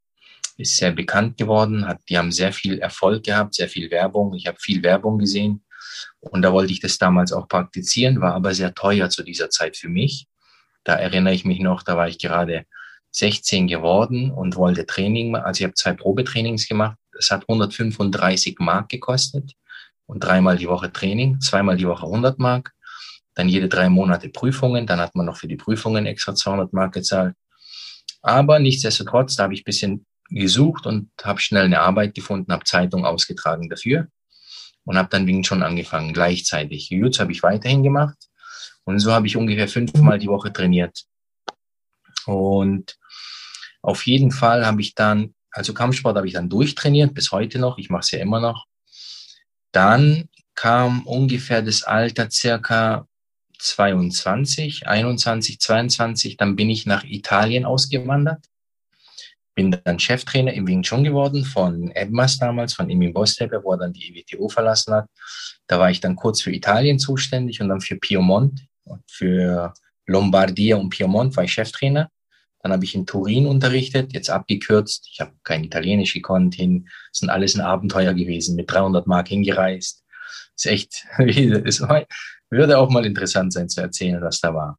Ist 0.56 0.78
sehr 0.78 0.94
bekannt 0.94 1.38
geworden, 1.38 1.86
hat, 1.86 2.00
die 2.08 2.18
haben 2.18 2.32
sehr 2.32 2.54
viel 2.54 2.80
Erfolg 2.80 3.26
gehabt, 3.26 3.56
sehr 3.56 3.68
viel 3.68 3.92
Werbung. 3.92 4.34
Ich 4.34 4.48
habe 4.48 4.58
viel 4.62 4.82
Werbung 4.82 5.18
gesehen 5.18 5.66
und 6.22 6.42
da 6.42 6.54
wollte 6.54 6.72
ich 6.72 6.80
das 6.80 6.98
damals 6.98 7.34
auch 7.34 7.50
praktizieren, 7.50 8.22
war 8.22 8.34
aber 8.34 8.54
sehr 8.54 8.74
teuer 8.74 9.10
zu 9.10 9.24
dieser 9.24 9.50
Zeit 9.50 9.76
für 9.76 9.90
mich. 9.90 10.28
Da 10.86 10.96
erinnere 10.96 11.34
ich 11.34 11.44
mich 11.44 11.60
noch, 11.60 11.84
da 11.84 11.98
war 11.98 12.08
ich 12.08 12.18
gerade 12.18 12.66
16 13.12 13.68
geworden 13.68 14.32
und 14.32 14.56
wollte 14.56 14.86
Training, 14.86 15.36
also 15.36 15.60
ich 15.60 15.66
habe 15.66 15.74
zwei 15.74 15.92
Probetrainings 15.92 16.70
gemacht. 16.70 16.98
Es 17.20 17.30
hat 17.30 17.42
135 17.50 18.56
Mark 18.60 18.88
gekostet 18.88 19.52
und 20.06 20.24
dreimal 20.24 20.56
die 20.56 20.70
Woche 20.70 20.94
Training, 20.94 21.42
zweimal 21.42 21.76
die 21.76 21.90
Woche 21.90 22.06
100 22.06 22.40
Mark 22.40 22.74
dann 23.36 23.50
jede 23.50 23.70
drei 23.70 23.90
Monate 23.90 24.30
Prüfungen, 24.30 24.86
dann 24.86 25.00
hat 25.00 25.16
man 25.16 25.26
noch 25.26 25.38
für 25.38 25.48
die 25.48 25.56
Prüfungen 25.56 26.06
extra 26.06 26.36
200 26.36 26.74
Mark 26.74 26.94
gezahlt. 26.94 27.36
Aber 28.22 28.60
nichtsdestotrotz, 28.60 29.36
da 29.36 29.44
habe 29.44 29.54
ich 29.54 29.62
ein 29.62 29.66
bisschen 29.66 30.06
gesucht 30.30 30.86
und 30.86 31.10
habe 31.24 31.40
schnell 31.40 31.66
eine 31.66 31.82
Arbeit 31.82 32.14
gefunden, 32.14 32.52
habe 32.52 32.64
Zeitung 32.64 33.06
ausgetragen 33.06 33.70
dafür 33.70 34.08
und 34.86 34.98
habe 34.98 35.10
dann 35.10 35.28
Wing 35.28 35.44
schon 35.44 35.64
angefangen, 35.64 36.14
gleichzeitig. 36.14 36.90
Jiu-Jitsu 36.90 37.20
habe 37.20 37.32
ich 37.32 37.44
weiterhin 37.44 37.84
gemacht 37.84 38.18
und 38.84 39.00
so 39.00 39.12
habe 39.12 39.28
ich 39.28 39.38
ungefähr 39.38 39.68
fünfmal 39.68 40.20
die 40.20 40.28
Woche 40.28 40.52
trainiert. 40.54 41.06
Und 42.26 42.98
auf 43.82 44.06
jeden 44.06 44.32
Fall 44.32 44.66
habe 44.66 44.82
ich 44.82 44.96
dann, 44.96 45.34
also 45.52 45.74
Kampfsport 45.74 46.16
habe 46.16 46.28
ich 46.28 46.34
dann 46.34 46.50
durchtrainiert, 46.50 47.14
bis 47.14 47.32
heute 47.32 47.60
noch, 47.60 47.78
ich 47.78 47.90
mache 47.90 48.02
es 48.02 48.12
ja 48.12 48.20
immer 48.20 48.40
noch. 48.40 48.66
Dann 49.72 50.30
kam 50.56 51.06
ungefähr 51.08 51.62
das 51.62 51.84
Alter 51.84 52.30
circa 52.30 53.08
22, 53.62 54.88
21, 54.88 55.60
22, 55.60 56.38
dann 56.38 56.56
bin 56.56 56.70
ich 56.70 56.86
nach 56.86 57.04
Italien 57.04 57.66
ausgewandert. 57.66 58.46
Bin 59.54 59.78
dann 59.84 60.00
Cheftrainer 60.00 60.54
im 60.54 60.66
Wing 60.66 60.82
Chun 60.82 61.04
geworden 61.04 61.46
von 61.46 61.92
Edmas 61.92 62.40
damals, 62.40 62.74
von 62.74 62.90
Emin 62.90 63.14
Bostepe, 63.14 63.62
wo 63.64 63.74
er 63.74 63.80
dann 63.80 63.94
die 63.94 64.10
EWTO 64.10 64.50
verlassen 64.50 64.94
hat. 64.94 65.10
Da 65.68 65.78
war 65.78 65.92
ich 65.92 66.00
dann 66.00 66.16
kurz 66.16 66.42
für 66.42 66.52
Italien 66.52 67.00
zuständig 67.00 67.62
und 67.62 67.70
dann 67.70 67.82
für 67.82 67.98
Piemont, 67.98 68.62
für 69.08 69.74
Lombardia 70.08 70.78
und 70.78 70.90
Piemont 70.90 71.36
war 71.36 71.44
ich 71.44 71.54
Cheftrainer. 71.54 72.10
Dann 72.64 72.72
habe 72.72 72.86
ich 72.86 72.96
in 72.96 73.06
Turin 73.06 73.46
unterrichtet, 73.46 74.14
jetzt 74.14 74.30
abgekürzt. 74.30 75.08
Ich 75.12 75.20
habe 75.20 75.34
kein 75.44 75.64
Italienisch 75.64 76.14
gekonnt 76.14 76.56
hin. 76.56 76.88
Das 77.12 77.20
sind 77.20 77.30
alles 77.30 77.56
ein 77.56 77.62
Abenteuer 77.62 78.14
gewesen, 78.14 78.56
mit 78.56 78.72
300 78.72 79.08
Mark 79.08 79.28
hingereist. 79.28 80.04
Ist 80.56 80.66
echt, 80.66 81.06
ist 81.20 81.82
würde 82.52 82.78
auch 82.78 82.90
mal 82.90 83.06
interessant 83.06 83.54
sein 83.54 83.70
zu 83.70 83.82
erzählen, 83.82 84.22
was 84.22 84.40
da 84.40 84.54
war. 84.54 84.78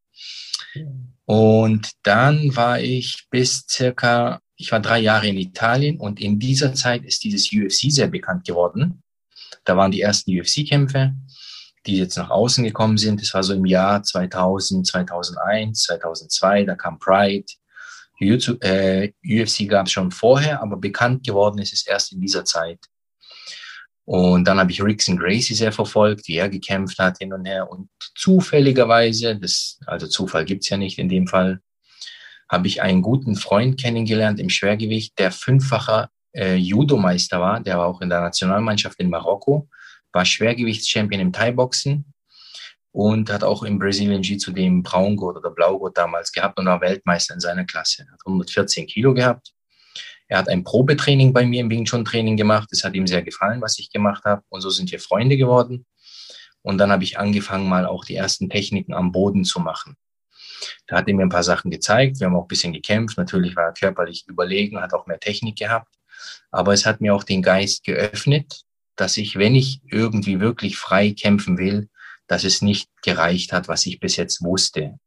Und 1.24 1.90
dann 2.02 2.54
war 2.54 2.80
ich 2.80 3.26
bis 3.30 3.64
circa, 3.68 4.40
ich 4.56 4.70
war 4.72 4.80
drei 4.80 5.00
Jahre 5.00 5.28
in 5.28 5.38
Italien 5.38 5.98
und 5.98 6.20
in 6.20 6.38
dieser 6.38 6.74
Zeit 6.74 7.04
ist 7.04 7.24
dieses 7.24 7.50
UFC 7.52 7.90
sehr 7.90 8.08
bekannt 8.08 8.46
geworden. 8.46 9.02
Da 9.64 9.76
waren 9.76 9.92
die 9.92 10.00
ersten 10.00 10.38
UFC-Kämpfe, 10.38 11.14
die 11.86 11.96
jetzt 11.96 12.16
nach 12.16 12.30
außen 12.30 12.64
gekommen 12.64 12.98
sind. 12.98 13.20
Das 13.20 13.32
war 13.34 13.42
so 13.42 13.54
im 13.54 13.66
Jahr 13.66 14.02
2000, 14.02 14.86
2001, 14.86 15.82
2002, 15.82 16.64
da 16.64 16.74
kam 16.74 16.98
Pride. 16.98 17.46
YouTube, 18.18 18.62
äh, 18.62 19.12
UFC 19.24 19.68
gab 19.68 19.86
es 19.86 19.92
schon 19.92 20.10
vorher, 20.12 20.62
aber 20.62 20.76
bekannt 20.76 21.26
geworden 21.26 21.58
ist 21.58 21.72
es 21.72 21.86
erst 21.86 22.12
in 22.12 22.20
dieser 22.20 22.44
Zeit. 22.44 22.78
Und 24.04 24.46
dann 24.46 24.58
habe 24.58 24.72
ich 24.72 24.82
Rickson 24.82 25.16
Gracie 25.16 25.54
sehr 25.54 25.72
verfolgt, 25.72 26.26
wie 26.26 26.36
er 26.36 26.48
gekämpft 26.48 26.98
hat 26.98 27.18
hin 27.18 27.32
und 27.32 27.44
her. 27.44 27.70
Und 27.70 27.88
zufälligerweise, 28.16 29.36
das, 29.36 29.78
also 29.86 30.08
Zufall 30.08 30.44
gibt's 30.44 30.68
ja 30.68 30.76
nicht 30.76 30.98
in 30.98 31.08
dem 31.08 31.26
Fall, 31.26 31.60
habe 32.48 32.66
ich 32.66 32.82
einen 32.82 33.00
guten 33.00 33.36
Freund 33.36 33.80
kennengelernt 33.80 34.40
im 34.40 34.50
Schwergewicht, 34.50 35.18
der 35.18 35.30
fünffacher 35.30 36.10
äh, 36.32 36.56
Judo-Meister 36.56 37.40
war. 37.40 37.60
Der 37.60 37.78
war 37.78 37.86
auch 37.86 38.00
in 38.00 38.10
der 38.10 38.20
Nationalmannschaft 38.20 38.98
in 38.98 39.08
Marokko, 39.08 39.68
war 40.12 40.24
Schwergewichtschampion 40.24 41.20
im 41.20 41.32
Thai-Boxen 41.32 42.04
und 42.90 43.32
hat 43.32 43.44
auch 43.44 43.62
im 43.62 43.78
Brazilian 43.78 44.22
Jiu-Jitsu 44.22 44.52
den 44.52 44.82
Braungurt 44.82 45.38
oder 45.38 45.50
Blaugurt 45.50 45.96
damals 45.96 46.32
gehabt 46.32 46.58
und 46.58 46.66
war 46.66 46.80
Weltmeister 46.80 47.34
in 47.34 47.40
seiner 47.40 47.64
Klasse. 47.64 48.06
Hat 48.12 48.20
114 48.26 48.86
Kilo 48.86 49.14
gehabt 49.14 49.54
er 50.32 50.38
hat 50.38 50.48
ein 50.48 50.64
Probetraining 50.64 51.34
bei 51.34 51.44
mir 51.44 51.60
im 51.60 51.68
Wing 51.68 51.84
Chun 51.84 52.06
Training 52.06 52.38
gemacht. 52.38 52.70
Es 52.72 52.84
hat 52.84 52.94
ihm 52.94 53.06
sehr 53.06 53.20
gefallen, 53.20 53.60
was 53.60 53.78
ich 53.78 53.90
gemacht 53.90 54.24
habe. 54.24 54.42
Und 54.48 54.62
so 54.62 54.70
sind 54.70 54.90
wir 54.90 54.98
Freunde 54.98 55.36
geworden. 55.36 55.84
Und 56.62 56.78
dann 56.78 56.90
habe 56.90 57.04
ich 57.04 57.18
angefangen, 57.18 57.68
mal 57.68 57.84
auch 57.84 58.06
die 58.06 58.14
ersten 58.14 58.48
Techniken 58.48 58.94
am 58.94 59.12
Boden 59.12 59.44
zu 59.44 59.60
machen. 59.60 59.94
Da 60.86 60.96
hat 60.96 61.06
er 61.06 61.14
mir 61.14 61.24
ein 61.24 61.28
paar 61.28 61.42
Sachen 61.42 61.70
gezeigt. 61.70 62.18
Wir 62.18 62.28
haben 62.28 62.36
auch 62.36 62.44
ein 62.44 62.48
bisschen 62.48 62.72
gekämpft. 62.72 63.18
Natürlich 63.18 63.54
war 63.56 63.64
er 63.64 63.72
körperlich 63.74 64.24
überlegen, 64.26 64.80
hat 64.80 64.94
auch 64.94 65.06
mehr 65.06 65.20
Technik 65.20 65.58
gehabt. 65.58 65.94
Aber 66.50 66.72
es 66.72 66.86
hat 66.86 67.02
mir 67.02 67.14
auch 67.14 67.24
den 67.24 67.42
Geist 67.42 67.84
geöffnet, 67.84 68.62
dass 68.96 69.18
ich, 69.18 69.36
wenn 69.36 69.54
ich 69.54 69.82
irgendwie 69.90 70.40
wirklich 70.40 70.78
frei 70.78 71.10
kämpfen 71.10 71.58
will, 71.58 71.90
dass 72.26 72.44
es 72.44 72.62
nicht 72.62 72.88
gereicht 73.02 73.52
hat, 73.52 73.68
was 73.68 73.84
ich 73.84 74.00
bis 74.00 74.16
jetzt 74.16 74.42
wusste. 74.42 74.98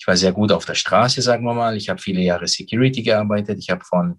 Ich 0.00 0.08
war 0.08 0.16
sehr 0.16 0.32
gut 0.32 0.50
auf 0.50 0.64
der 0.64 0.74
Straße, 0.74 1.22
sagen 1.22 1.44
wir 1.44 1.54
mal. 1.54 1.76
Ich 1.76 1.88
habe 1.88 2.02
viele 2.02 2.22
Jahre 2.22 2.48
Security 2.48 3.04
gearbeitet. 3.04 3.60
Ich 3.60 3.70
habe 3.70 3.84
von 3.84 4.18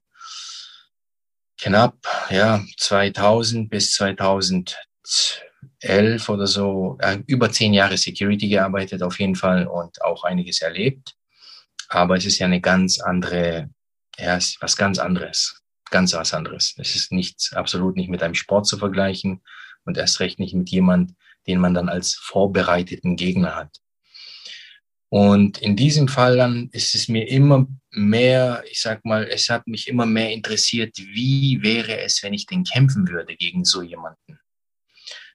knapp 1.59 1.97
ja 2.29 2.63
2000 2.77 3.69
bis 3.69 3.91
2011 3.93 4.75
oder 6.29 6.47
so 6.47 6.97
äh, 7.01 7.19
über 7.27 7.51
zehn 7.51 7.73
Jahre 7.73 7.97
Security 7.97 8.47
gearbeitet 8.47 9.03
auf 9.03 9.19
jeden 9.19 9.35
Fall 9.35 9.67
und 9.67 10.01
auch 10.01 10.23
einiges 10.23 10.61
erlebt. 10.61 11.15
Aber 11.89 12.15
es 12.15 12.25
ist 12.25 12.39
ja 12.39 12.45
eine 12.45 12.61
ganz 12.61 12.99
andere, 12.99 13.69
ja, 14.17 14.37
es 14.37 14.49
ist 14.49 14.61
was 14.61 14.77
ganz 14.77 14.99
anderes, 14.99 15.61
ganz 15.89 16.13
was 16.13 16.33
anderes. 16.33 16.75
Es 16.77 16.95
ist 16.95 17.11
nichts, 17.11 17.53
absolut 17.53 17.95
nicht 17.95 18.09
mit 18.09 18.23
einem 18.23 18.35
Sport 18.35 18.67
zu 18.67 18.77
vergleichen 18.77 19.41
und 19.85 19.97
erst 19.97 20.19
recht 20.19 20.39
nicht 20.39 20.53
mit 20.53 20.69
jemand, 20.69 21.13
den 21.47 21.59
man 21.59 21.73
dann 21.73 21.89
als 21.89 22.13
vorbereiteten 22.15 23.15
Gegner 23.15 23.55
hat. 23.55 23.79
Und 25.09 25.57
in 25.57 25.75
diesem 25.75 26.07
Fall 26.07 26.37
dann 26.37 26.69
ist 26.71 26.93
es 26.93 27.07
mir 27.07 27.27
immer 27.27 27.67
mehr, 27.91 28.63
ich 28.69 28.81
sag 28.81 29.03
mal, 29.05 29.27
es 29.27 29.49
hat 29.49 29.67
mich 29.67 29.87
immer 29.87 30.05
mehr 30.05 30.31
interessiert, 30.31 30.97
wie 30.97 31.61
wäre 31.61 31.99
es, 32.01 32.21
wenn 32.23 32.33
ich 32.33 32.45
denn 32.45 32.63
kämpfen 32.63 33.07
würde 33.07 33.35
gegen 33.35 33.65
so 33.65 33.81
jemanden. 33.81 34.39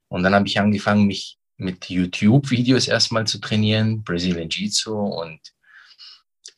Und 0.09 0.23
dann 0.23 0.35
habe 0.35 0.47
ich 0.47 0.59
angefangen, 0.59 1.07
mich 1.07 1.39
mit 1.57 1.89
YouTube-Videos 1.89 2.89
erstmal 2.89 3.27
zu 3.27 3.39
trainieren, 3.39 4.03
Brazilian 4.05 4.49
Jiu-Jitsu 4.49 4.95
und 4.95 5.41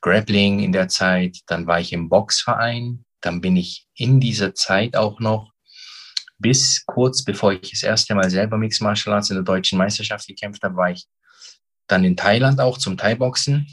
Grappling 0.00 0.60
in 0.60 0.72
der 0.72 0.88
Zeit. 0.88 1.38
Dann 1.46 1.66
war 1.66 1.80
ich 1.80 1.92
im 1.92 2.08
Boxverein. 2.08 3.04
Dann 3.20 3.40
bin 3.40 3.56
ich 3.56 3.86
in 3.94 4.20
dieser 4.20 4.54
Zeit 4.54 4.96
auch 4.96 5.20
noch 5.20 5.52
bis 6.38 6.84
kurz 6.84 7.24
bevor 7.24 7.52
ich 7.52 7.70
das 7.70 7.82
erste 7.82 8.14
Mal 8.14 8.30
selber 8.30 8.58
Mixed 8.58 8.82
Martial 8.82 9.14
Arts 9.14 9.30
in 9.30 9.36
der 9.36 9.44
deutschen 9.44 9.78
Meisterschaft 9.78 10.26
gekämpft 10.26 10.62
habe, 10.62 10.76
war 10.76 10.90
ich 10.90 11.06
dann 11.86 12.04
in 12.04 12.16
Thailand 12.16 12.60
auch 12.60 12.78
zum 12.78 12.96
Thai-Boxen. 12.96 13.72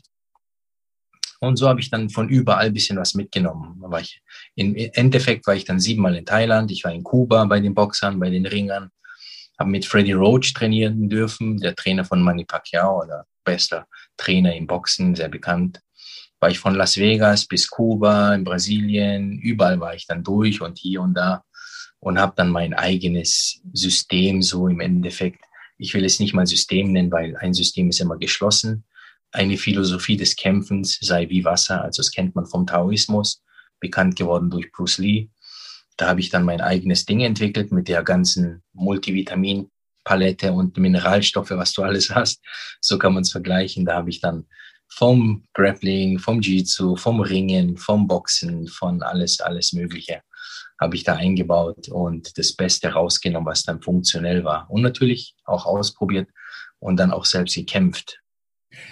Und 1.43 1.57
so 1.57 1.67
habe 1.67 1.81
ich 1.81 1.89
dann 1.89 2.09
von 2.09 2.29
überall 2.29 2.67
ein 2.67 2.73
bisschen 2.73 2.97
was 2.97 3.15
mitgenommen. 3.15 3.75
war 3.81 3.99
ich, 3.99 4.21
Im 4.55 4.75
Endeffekt 4.75 5.45
war 5.45 5.53
ich 5.53 5.65
dann 5.65 5.77
siebenmal 5.77 6.15
in 6.15 6.25
Thailand, 6.25 6.71
ich 6.71 6.85
war 6.85 6.93
in 6.93 7.03
Kuba 7.03 7.43
bei 7.43 7.59
den 7.59 7.73
Boxern, 7.73 8.17
bei 8.17 8.29
den 8.29 8.45
Ringern, 8.45 8.89
habe 9.59 9.69
mit 9.69 9.85
Freddie 9.85 10.13
Roach 10.13 10.53
trainieren 10.53 11.09
dürfen, 11.09 11.57
der 11.57 11.75
Trainer 11.75 12.05
von 12.05 12.21
Manny 12.21 12.45
Pacquiao 12.45 13.03
oder 13.03 13.25
bester 13.43 13.87
Trainer 14.15 14.55
im 14.55 14.67
Boxen, 14.67 15.15
sehr 15.15 15.27
bekannt. 15.27 15.81
War 16.39 16.49
ich 16.49 16.59
von 16.59 16.75
Las 16.75 16.95
Vegas 16.95 17.45
bis 17.45 17.69
Kuba, 17.69 18.33
in 18.33 18.45
Brasilien, 18.45 19.37
überall 19.39 19.81
war 19.81 19.93
ich 19.93 20.07
dann 20.07 20.23
durch 20.23 20.61
und 20.61 20.77
hier 20.77 21.01
und 21.01 21.13
da 21.13 21.43
und 21.99 22.19
habe 22.19 22.33
dann 22.37 22.51
mein 22.51 22.73
eigenes 22.73 23.61
System 23.73 24.41
so 24.41 24.69
im 24.69 24.79
Endeffekt 24.79 25.43
ich 25.77 25.93
will 25.93 26.05
es 26.05 26.19
nicht 26.19 26.33
mal 26.33 26.47
System 26.47 26.93
nennen, 26.93 27.11
weil 27.11 27.35
ein 27.37 27.53
System 27.53 27.89
ist 27.89 27.99
immer 27.99 28.17
geschlossen. 28.17 28.85
Eine 29.33 29.57
Philosophie 29.57 30.15
des 30.15 30.35
Kämpfens 30.35 30.99
sei 31.01 31.27
wie 31.29 31.43
Wasser, 31.43 31.81
also 31.81 32.01
das 32.01 32.11
kennt 32.11 32.35
man 32.35 32.45
vom 32.45 32.65
Taoismus, 32.65 33.43
bekannt 33.79 34.15
geworden 34.15 34.49
durch 34.49 34.71
Bruce 34.71 34.99
Lee. 34.99 35.29
Da 35.97 36.07
habe 36.07 36.19
ich 36.19 36.29
dann 36.29 36.45
mein 36.45 36.61
eigenes 36.61 37.05
Ding 37.05 37.19
entwickelt 37.19 37.71
mit 37.71 37.87
der 37.87 38.03
ganzen 38.03 38.63
Multivitaminpalette 38.73 40.53
und 40.53 40.77
Mineralstoffe, 40.77 41.51
was 41.51 41.73
du 41.73 41.83
alles 41.83 42.09
hast. 42.09 42.41
So 42.79 42.97
kann 42.97 43.13
man 43.13 43.23
es 43.23 43.31
vergleichen. 43.31 43.85
Da 43.85 43.95
habe 43.95 44.09
ich 44.09 44.21
dann 44.21 44.45
vom 44.87 45.43
Grappling, 45.53 46.19
vom 46.19 46.39
Jiu-Jitsu, 46.39 46.95
vom 46.95 47.19
Ringen, 47.19 47.77
vom 47.77 48.07
Boxen, 48.07 48.67
von 48.67 49.01
alles, 49.01 49.41
alles 49.41 49.73
Mögliche 49.73 50.21
habe 50.79 50.95
ich 50.95 51.03
da 51.03 51.15
eingebaut 51.15 51.87
und 51.89 52.37
das 52.37 52.53
Beste 52.53 52.89
rausgenommen, 52.89 53.47
was 53.47 53.63
dann 53.63 53.81
funktionell 53.81 54.43
war. 54.43 54.69
Und 54.69 54.81
natürlich 54.81 55.35
auch 55.45 55.65
ausprobiert 55.65 56.29
und 56.79 56.97
dann 56.97 57.11
auch 57.11 57.25
selbst 57.25 57.55
gekämpft. 57.55 58.19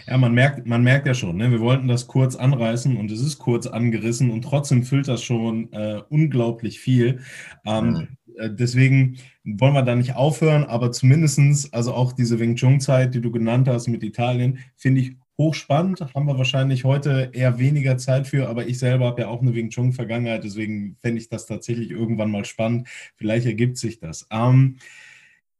Ja, 0.08 0.18
man 0.18 0.34
merkt, 0.34 0.66
man 0.68 0.84
merkt 0.84 1.08
ja 1.08 1.14
schon, 1.14 1.38
ne? 1.38 1.52
wir 1.52 1.60
wollten 1.60 1.88
das 1.88 2.08
kurz 2.08 2.36
anreißen 2.36 2.98
und 2.98 3.12
es 3.12 3.22
ist 3.22 3.40
kurz 3.40 3.68
angerissen 3.68 4.32
und 4.32 4.44
trotzdem 4.44 4.84
füllt 4.84 5.08
das 5.08 5.24
schon 5.24 5.72
äh, 5.74 6.02
unglaublich 6.10 6.80
viel. 6.80 7.20
Ähm, 7.66 7.90
mhm. 7.90 8.08
Äh, 8.38 8.50
deswegen 8.52 9.18
wollen 9.44 9.74
wir 9.74 9.84
da 9.84 9.96
nicht 9.96 10.16
aufhören, 10.16 10.64
aber 10.64 10.92
zumindestens, 10.92 11.72
also 11.74 11.94
auch 11.94 12.14
diese 12.14 12.40
Wing 12.40 12.56
Chun-Zeit, 12.56 13.14
die 13.14 13.22
du 13.22 13.32
genannt 13.32 13.68
hast 13.68 13.88
mit 13.88 14.04
Italien, 14.04 14.60
finde 14.76 15.02
ich 15.02 15.16
hochspannend. 15.38 16.02
Haben 16.14 16.28
wir 16.28 16.38
wahrscheinlich 16.38 16.84
heute 16.84 17.32
eher 17.34 17.58
weniger 17.58 17.98
Zeit 17.98 18.28
für, 18.28 18.48
aber 18.48 18.68
ich 18.68 18.78
selber 18.78 19.06
habe 19.06 19.22
ja 19.22 19.28
auch 19.28 19.42
eine 19.42 19.56
Wing 19.56 19.70
Chun-Vergangenheit, 19.70 20.44
deswegen 20.44 20.98
fände 21.02 21.20
ich 21.20 21.30
das 21.30 21.48
tatsächlich 21.48 21.90
irgendwann 21.90 22.32
mal 22.32 22.46
spannend. 22.46 22.88
Vielleicht 23.16 23.46
ergibt 23.46 23.78
sich 23.78 24.00
das. 24.00 24.28
Ähm, 24.32 24.78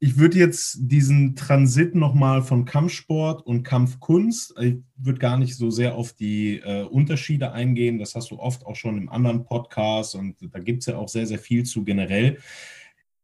ich 0.04 0.18
würde 0.18 0.40
jetzt 0.40 0.80
diesen 0.82 1.36
Transit 1.36 1.94
nochmal 1.94 2.42
von 2.42 2.66
Kampfsport 2.66 3.46
und 3.46 3.62
Kampfkunst, 3.62 4.56
ich 4.60 4.78
würde 4.98 5.20
gar 5.20 5.38
nicht 5.38 5.56
so 5.56 5.70
sehr 5.70 5.94
auf 5.94 6.14
die 6.14 6.58
äh, 6.58 6.82
Unterschiede 6.86 7.52
eingehen, 7.52 8.00
das 8.00 8.16
hast 8.16 8.32
du 8.32 8.40
oft 8.40 8.66
auch 8.66 8.76
schon 8.76 8.98
im 8.98 9.10
anderen 9.10 9.44
Podcast 9.44 10.16
und 10.16 10.38
da 10.40 10.58
gibt 10.58 10.80
es 10.80 10.88
ja 10.88 10.98
auch 10.98 11.08
sehr, 11.08 11.28
sehr 11.28 11.38
viel 11.38 11.66
zu 11.66 11.84
generell. 11.84 12.40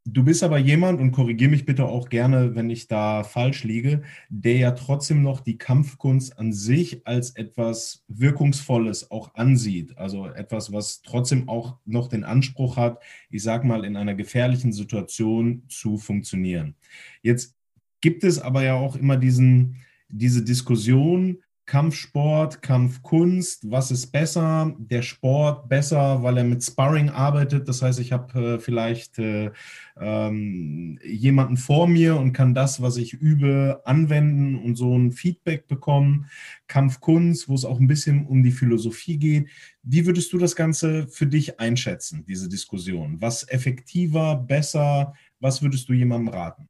Du 0.10 0.24
bist 0.24 0.42
aber 0.42 0.58
jemand, 0.58 1.02
und 1.02 1.12
korrigiere 1.12 1.52
mich 1.52 1.66
bitte 1.66 1.86
auch 1.86 2.08
gerne, 2.08 2.56
wenn 2.56 2.70
ich 2.70 2.88
da 2.88 3.26
falsch 3.26 3.66
liege, 3.66 4.04
der 4.30 4.56
ja 4.56 4.72
trotzdem 4.72 5.22
noch 5.22 5.42
die 5.42 5.58
Kampfkunst 5.58 6.40
an 6.40 6.54
sich 6.54 7.06
als 7.06 7.32
etwas 7.32 8.06
Wirkungsvolles 8.08 9.12
auch 9.12 9.36
ansieht. 9.36 9.98
Also 9.98 10.28
etwas, 10.28 10.72
was 10.72 11.02
trotzdem 11.02 11.50
auch 11.50 11.76
noch 11.84 12.08
den 12.08 12.24
Anspruch 12.24 12.78
hat, 12.78 13.04
ich 13.30 13.44
sage 13.44 13.68
mal, 13.68 13.84
in 13.84 13.98
einer 13.98 14.16
gefährlichen 14.16 14.72
Situation 14.72 15.64
zu 15.68 15.98
funktionieren. 15.98 16.76
Jetzt 17.22 17.58
gibt 18.00 18.24
es 18.24 18.40
aber 18.40 18.64
ja 18.64 18.76
auch 18.76 18.96
immer 18.96 19.18
diesen, 19.18 19.76
diese 20.08 20.42
Diskussion, 20.42 21.40
Kampfsport, 21.68 22.62
Kampfkunst, 22.62 23.70
was 23.70 23.92
ist 23.92 24.08
besser? 24.08 24.74
Der 24.78 25.02
Sport 25.02 25.68
besser, 25.68 26.24
weil 26.24 26.38
er 26.38 26.46
mit 26.46 26.64
Sparring 26.64 27.10
arbeitet. 27.10 27.68
Das 27.68 27.82
heißt, 27.82 28.00
ich 28.00 28.14
habe 28.14 28.56
äh, 28.56 28.60
vielleicht 28.60 29.20
äh, 29.20 29.52
ähm, 30.00 30.98
jemanden 31.04 31.58
vor 31.58 31.88
mir 31.88 32.16
und 32.16 32.32
kann 32.32 32.54
das, 32.54 32.82
was 32.82 32.96
ich 32.96 33.14
übe, 33.14 33.82
anwenden 33.84 34.56
und 34.56 34.78
so 34.78 34.98
ein 34.98 35.12
Feedback 35.12 35.68
bekommen. 35.68 36.30
Kampfkunst, 36.68 37.50
wo 37.50 37.56
es 37.56 37.66
auch 37.66 37.82
ein 37.82 37.88
bisschen 37.88 38.26
um 38.28 38.44
die 38.44 38.52
Philosophie 38.52 39.18
geht. 39.18 39.50
Wie 39.84 40.06
würdest 40.06 40.32
du 40.32 40.38
das 40.38 40.56
Ganze 40.56 41.10
für 41.10 41.28
dich 41.28 41.60
einschätzen, 41.60 42.24
diese 42.26 42.48
Diskussion? 42.48 43.18
Was 43.20 43.46
effektiver, 43.50 44.38
besser? 44.38 45.14
Was 45.42 45.62
würdest 45.62 45.90
du 45.90 45.94
jemandem 45.94 46.34
raten? 46.34 46.70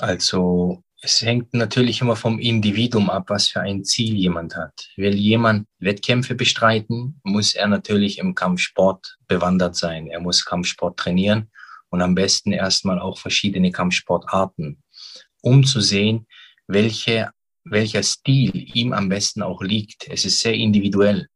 Also 0.00 0.82
es 1.00 1.22
hängt 1.22 1.54
natürlich 1.54 2.00
immer 2.00 2.16
vom 2.16 2.38
Individuum 2.40 3.08
ab, 3.08 3.30
was 3.30 3.48
für 3.48 3.60
ein 3.60 3.84
Ziel 3.84 4.14
jemand 4.14 4.56
hat. 4.56 4.88
Will 4.96 5.14
jemand 5.14 5.68
Wettkämpfe 5.78 6.34
bestreiten, 6.34 7.20
muss 7.22 7.54
er 7.54 7.68
natürlich 7.68 8.18
im 8.18 8.34
Kampfsport 8.34 9.16
bewandert 9.28 9.76
sein. 9.76 10.08
Er 10.08 10.20
muss 10.20 10.44
Kampfsport 10.44 10.98
trainieren 10.98 11.50
und 11.90 12.02
am 12.02 12.14
besten 12.14 12.52
erstmal 12.52 12.98
auch 12.98 13.18
verschiedene 13.18 13.70
Kampfsportarten, 13.70 14.82
um 15.40 15.64
zu 15.64 15.80
sehen, 15.80 16.26
welche, 16.66 17.30
welcher 17.64 18.02
Stil 18.02 18.50
ihm 18.74 18.92
am 18.92 19.08
besten 19.08 19.42
auch 19.42 19.62
liegt. 19.62 20.08
Es 20.08 20.24
ist 20.24 20.40
sehr 20.40 20.54
individuell. 20.54 21.28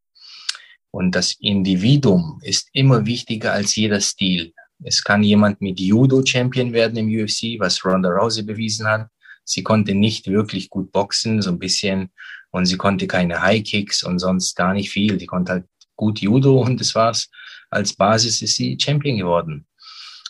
Und 0.91 1.15
das 1.15 1.37
Individuum 1.39 2.41
ist 2.43 2.69
immer 2.73 3.07
wichtiger 3.07 3.53
als 3.53 3.77
jeder 3.77 4.01
Stil. 4.01 4.53
Es 4.83 5.05
kann 5.05 5.23
jemand 5.23 5.61
mit 5.61 5.79
Judo 5.79 6.25
Champion 6.27 6.73
werden 6.73 6.99
im 6.99 7.07
UFC, 7.07 7.61
was 7.61 7.85
Ronda 7.85 8.11
Rousey 8.11 8.43
bewiesen 8.43 8.87
hat. 8.87 9.09
Sie 9.45 9.63
konnte 9.63 9.95
nicht 9.95 10.29
wirklich 10.29 10.71
gut 10.71 10.93
boxen, 10.93 11.43
so 11.43 11.51
ein 11.51 11.59
bisschen. 11.59 12.11
Und 12.51 12.67
sie 12.67 12.77
konnte 12.77 13.07
keine 13.07 13.41
High 13.41 13.63
Kicks 13.63 14.03
und 14.03 14.19
sonst 14.19 14.55
gar 14.55 14.75
nicht 14.75 14.91
viel. 14.91 15.17
Die 15.17 15.27
konnte 15.27 15.53
halt 15.53 15.65
gut 15.97 16.21
Judo 16.21 16.61
und 16.61 16.81
das 16.81 16.95
war's. 16.95 17.31
Als 17.71 17.95
Basis 17.95 18.43
ist 18.43 18.57
sie 18.57 18.79
Champion 18.81 19.17
geworden. 19.17 19.67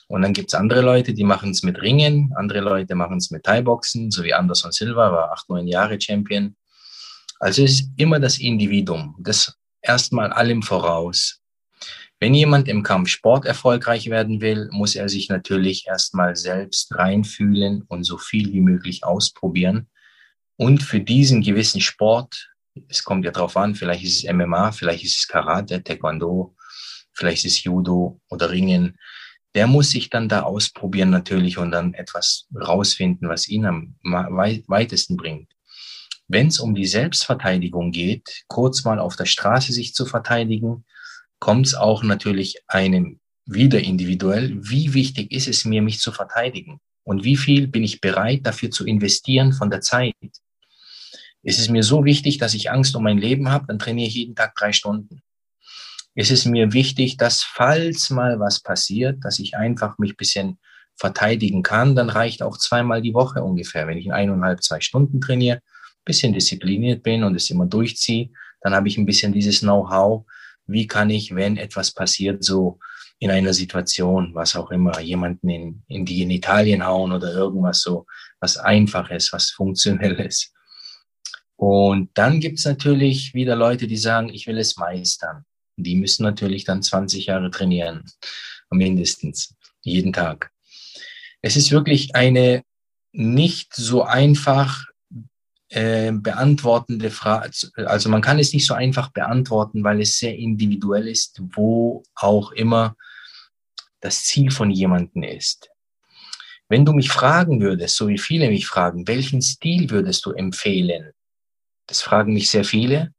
Und 0.09 0.22
dann 0.22 0.33
gibt's 0.33 0.55
andere 0.55 0.83
Leute, 0.83 1.14
die 1.14 1.25
machen 1.25 1.51
es 1.51 1.62
mit 1.62 1.81
Ringen, 1.81 2.33
andere 2.37 2.61
Leute 2.61 2.94
machen 2.94 3.16
es 3.16 3.31
mit 3.31 3.44
Thai-Boxen, 3.44 4.11
so 4.11 4.22
wie 4.22 4.35
Anderson 4.35 4.70
Silva 4.70 5.11
war 5.11 5.33
acht, 5.33 5.48
neun 5.48 5.66
Jahre 5.66 5.98
Champion. 6.01 6.55
Also 7.40 7.64
es 7.64 7.81
ist 7.81 7.90
immer 7.96 8.20
das 8.20 8.38
Individuum. 8.38 9.16
Das 9.18 9.57
erstmal 9.81 10.33
allem 10.33 10.62
voraus. 10.62 11.41
Wenn 12.22 12.35
jemand 12.35 12.68
im 12.68 12.85
Kampfsport 12.85 13.46
erfolgreich 13.46 14.08
werden 14.08 14.40
will, 14.40 14.68
muss 14.70 14.94
er 14.94 15.08
sich 15.08 15.28
natürlich 15.28 15.88
erstmal 15.88 16.37
selbst 16.37 16.94
reinfühlen 16.94 17.82
und 17.88 18.04
so 18.04 18.16
viel 18.16 18.52
wie 18.52 18.61
möglich 18.61 19.02
ausprobieren. 19.02 19.88
Und 20.54 20.85
für 20.85 21.00
diesen 21.00 21.42
gewissen 21.42 21.80
Sport, 21.80 22.52
es 22.87 23.02
kommt 23.02 23.24
ja 23.24 23.32
drauf 23.32 23.56
an, 23.56 23.74
vielleicht 23.74 24.04
ist 24.04 24.22
es 24.22 24.32
MMA, 24.32 24.70
vielleicht 24.70 25.02
ist 25.02 25.16
es 25.16 25.26
Karate, 25.26 25.82
Taekwondo, 25.82 26.54
vielleicht 27.12 27.44
ist 27.44 27.58
es 27.58 27.64
Judo 27.64 28.20
oder 28.30 28.52
Ringen, 28.52 29.00
der 29.56 29.66
muss 29.66 29.90
sich 29.90 30.08
dann 30.08 30.28
da 30.28 30.42
ausprobieren 30.42 31.11
natürlich 31.11 31.58
und 31.58 31.72
dann 31.72 31.92
etwas 31.92 32.46
rausfinden, 32.54 33.28
was 33.28 33.48
ihn 33.48 33.66
am 33.66 33.96
weitesten 34.04 35.16
bringt. 35.16 35.50
Wenn 36.28 36.46
es 36.46 36.61
um 36.61 36.76
die 36.76 36.87
Selbstverteidigung 36.87 37.90
geht, 37.90 38.44
kurz 38.46 38.85
mal 38.85 39.00
auf 39.00 39.16
der 39.16 39.26
Straße 39.26 39.72
sich 39.72 39.92
zu 39.92 40.06
verteidigen, 40.06 40.85
kommt 41.42 41.66
es 41.66 41.74
auch 41.74 42.05
natürlich 42.05 42.62
einem 42.68 43.18
wieder 43.46 43.81
individuell, 43.81 44.57
wie 44.61 44.94
wichtig 44.94 45.33
ist 45.33 45.48
es 45.48 45.64
mir, 45.64 45.83
mich 45.83 45.98
zu 45.98 46.12
verteidigen. 46.12 46.78
Und 47.02 47.24
wie 47.24 47.37
viel 47.37 47.66
bin 47.66 47.83
ich 47.83 48.00
bereit 48.00 48.46
dafür 48.46 48.70
zu 48.70 48.87
investieren 48.87 49.52
von 49.52 49.68
der 49.68 49.81
Zeit? 49.81 50.14
Es 51.42 51.59
ist 51.59 51.68
mir 51.68 51.83
so 51.83 52.05
wichtig, 52.05 52.38
dass 52.38 52.55
ich 52.55 52.70
Angst 52.70 52.94
um 52.94 53.02
mein 53.02 53.18
Leben 53.18 53.50
habe, 53.50 53.64
dann 53.66 53.81
trainiere 53.81 54.07
ich 54.07 54.14
jeden 54.14 54.37
Tag 54.37 54.55
drei 54.55 54.70
Stunden. 54.70 55.20
Es 56.14 56.31
ist 56.31 56.44
mir 56.44 56.72
wichtig, 56.74 57.16
dass 57.16 57.42
falls 57.42 58.11
mal 58.11 58.38
was 58.38 58.61
passiert, 58.61 59.24
dass 59.24 59.40
ich 59.40 59.57
einfach 59.57 59.98
mich 59.98 60.16
bisschen 60.16 60.61
verteidigen 60.94 61.64
kann, 61.64 61.96
dann 61.96 62.09
reicht 62.09 62.44
auch 62.44 62.57
zweimal 62.57 63.02
die 63.02 63.14
Woche 63.14 63.42
ungefähr. 63.42 63.88
Wenn 63.88 63.98
ich 63.98 64.07
in 64.07 64.12
eineinhalb, 64.12 64.62
zwei 64.62 64.81
Stunden 64.81 65.20
trainiere, 65.20 65.59
bisschen 66.05 66.33
diszipliniert 66.33 67.02
bin 67.02 67.24
und 67.24 67.35
es 67.35 67.50
immer 67.50 67.66
durchziehe, 67.66 68.31
dann 68.61 68.74
habe 68.74 68.87
ich 68.87 68.96
ein 68.96 69.07
bisschen 69.07 69.33
dieses 69.33 69.59
Know-how, 69.59 70.24
wie 70.66 70.87
kann 70.87 71.11
ich, 71.11 71.35
wenn 71.35 71.57
etwas 71.57 71.92
passiert, 71.92 72.44
so 72.44 72.79
in 73.18 73.31
einer 73.31 73.53
Situation, 73.53 74.35
was 74.35 74.57
auch 74.57 74.70
immer, 74.70 75.01
jemanden 75.01 75.48
in, 75.48 75.83
in 75.87 76.05
die 76.05 76.22
in 76.22 76.31
Italien 76.31 76.85
hauen 76.85 77.12
oder 77.12 77.33
irgendwas 77.33 77.81
so, 77.81 78.07
was 78.40 78.57
einfaches, 78.57 79.33
was 79.33 79.51
funktionell 79.51 80.20
ist. 80.27 80.53
Und 81.57 82.11
dann 82.14 82.40
gibt's 82.40 82.64
natürlich 82.64 83.35
wieder 83.35 83.55
Leute, 83.55 83.87
die 83.87 83.96
sagen, 83.96 84.29
ich 84.29 84.48
will 84.48 84.59
es 84.59 84.77
meistern. 84.77 85.44
Die 85.77 85.94
müssen 85.94 86.25
natürlich 86.25 86.64
dann 86.64 86.83
20 86.83 87.27
Jahre 87.27 87.51
trainieren, 87.51 88.05
mindestens, 88.70 89.55
jeden 89.83 90.12
Tag. 90.12 90.51
Es 91.40 91.57
ist 91.57 91.70
wirklich 91.70 92.16
eine 92.16 92.64
nicht 93.12 93.75
so 93.75 94.03
einfach 94.03 94.85
äh, 95.72 96.12
beantwortende 96.12 97.11
Frage. 97.11 97.50
Also 97.87 98.11
man 98.11 98.20
kann 98.20 98.38
es 98.38 98.52
nicht 98.52 98.66
so 98.66 98.74
einfach 98.74 99.11
beantworten, 99.11 99.82
weil 99.82 100.02
es 100.02 100.18
sehr 100.18 100.37
individuell 100.37 101.08
ist, 101.08 101.40
wo 101.54 102.02
auch 102.14 102.52
immer 102.52 102.94
das 104.00 104.24
Ziel 104.24 104.50
von 104.50 104.70
jemandem 104.70 105.22
ist. 105.22 105.70
Wenn 106.68 106.85
du 106.85 106.92
mich 106.92 107.11
fragen 107.11 107.62
würdest, 107.62 107.96
so 107.96 108.08
wie 108.08 108.18
viele 108.18 108.50
mich 108.50 108.66
fragen, 108.66 109.08
welchen 109.08 109.40
Stil 109.40 109.88
würdest 109.88 110.26
du 110.26 110.32
empfehlen? 110.32 111.12
Das 111.87 112.02
fragen 112.02 112.35
mich 112.35 112.50
sehr 112.50 112.64
viele. 112.64 113.14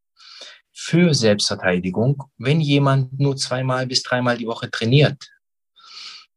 Für 0.72 1.14
Selbstverteidigung, 1.16 2.24
wenn 2.38 2.62
jemand 2.62 3.20
nur 3.20 3.36
zweimal 3.36 3.88
bis 3.88 4.04
dreimal 4.04 4.38
die 4.38 4.48
Woche 4.48 4.70
trainiert, 4.70 5.28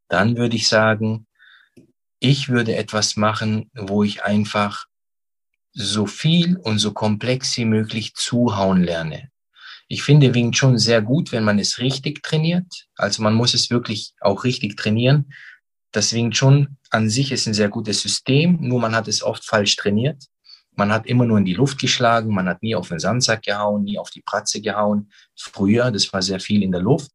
dann 0.08 0.36
würde 0.36 0.56
ich 0.56 0.68
sagen, 0.68 1.26
ich 2.20 2.48
würde 2.48 2.74
etwas 2.76 3.16
machen, 3.16 3.70
wo 3.74 4.02
ich 4.02 4.24
einfach 4.24 4.86
so 5.78 6.06
viel 6.06 6.56
und 6.56 6.78
so 6.78 6.92
komplex 6.92 7.56
wie 7.58 7.66
möglich 7.66 8.14
zuhauen 8.14 8.82
lerne. 8.82 9.28
Ich 9.88 10.02
finde 10.02 10.34
Wing 10.34 10.52
Chun 10.52 10.78
sehr 10.78 11.02
gut, 11.02 11.32
wenn 11.32 11.44
man 11.44 11.58
es 11.58 11.78
richtig 11.78 12.22
trainiert. 12.22 12.88
Also 12.96 13.22
man 13.22 13.34
muss 13.34 13.52
es 13.52 13.70
wirklich 13.70 14.14
auch 14.20 14.44
richtig 14.44 14.76
trainieren. 14.76 15.32
Das 15.92 16.14
Wing 16.14 16.30
Chun 16.30 16.78
an 16.90 17.10
sich 17.10 17.30
ist 17.30 17.46
ein 17.46 17.54
sehr 17.54 17.68
gutes 17.68 18.00
System, 18.00 18.58
nur 18.60 18.80
man 18.80 18.96
hat 18.96 19.06
es 19.06 19.22
oft 19.22 19.44
falsch 19.44 19.76
trainiert. 19.76 20.24
Man 20.72 20.90
hat 20.90 21.06
immer 21.06 21.26
nur 21.26 21.38
in 21.38 21.44
die 21.44 21.54
Luft 21.54 21.78
geschlagen, 21.78 22.34
man 22.34 22.48
hat 22.48 22.62
nie 22.62 22.74
auf 22.74 22.88
den 22.88 22.98
Sandsack 22.98 23.42
gehauen, 23.42 23.84
nie 23.84 23.98
auf 23.98 24.10
die 24.10 24.22
Pratze 24.22 24.62
gehauen. 24.62 25.10
Früher, 25.36 25.90
das 25.90 26.10
war 26.12 26.22
sehr 26.22 26.40
viel 26.40 26.62
in 26.62 26.72
der 26.72 26.82
Luft. 26.82 27.10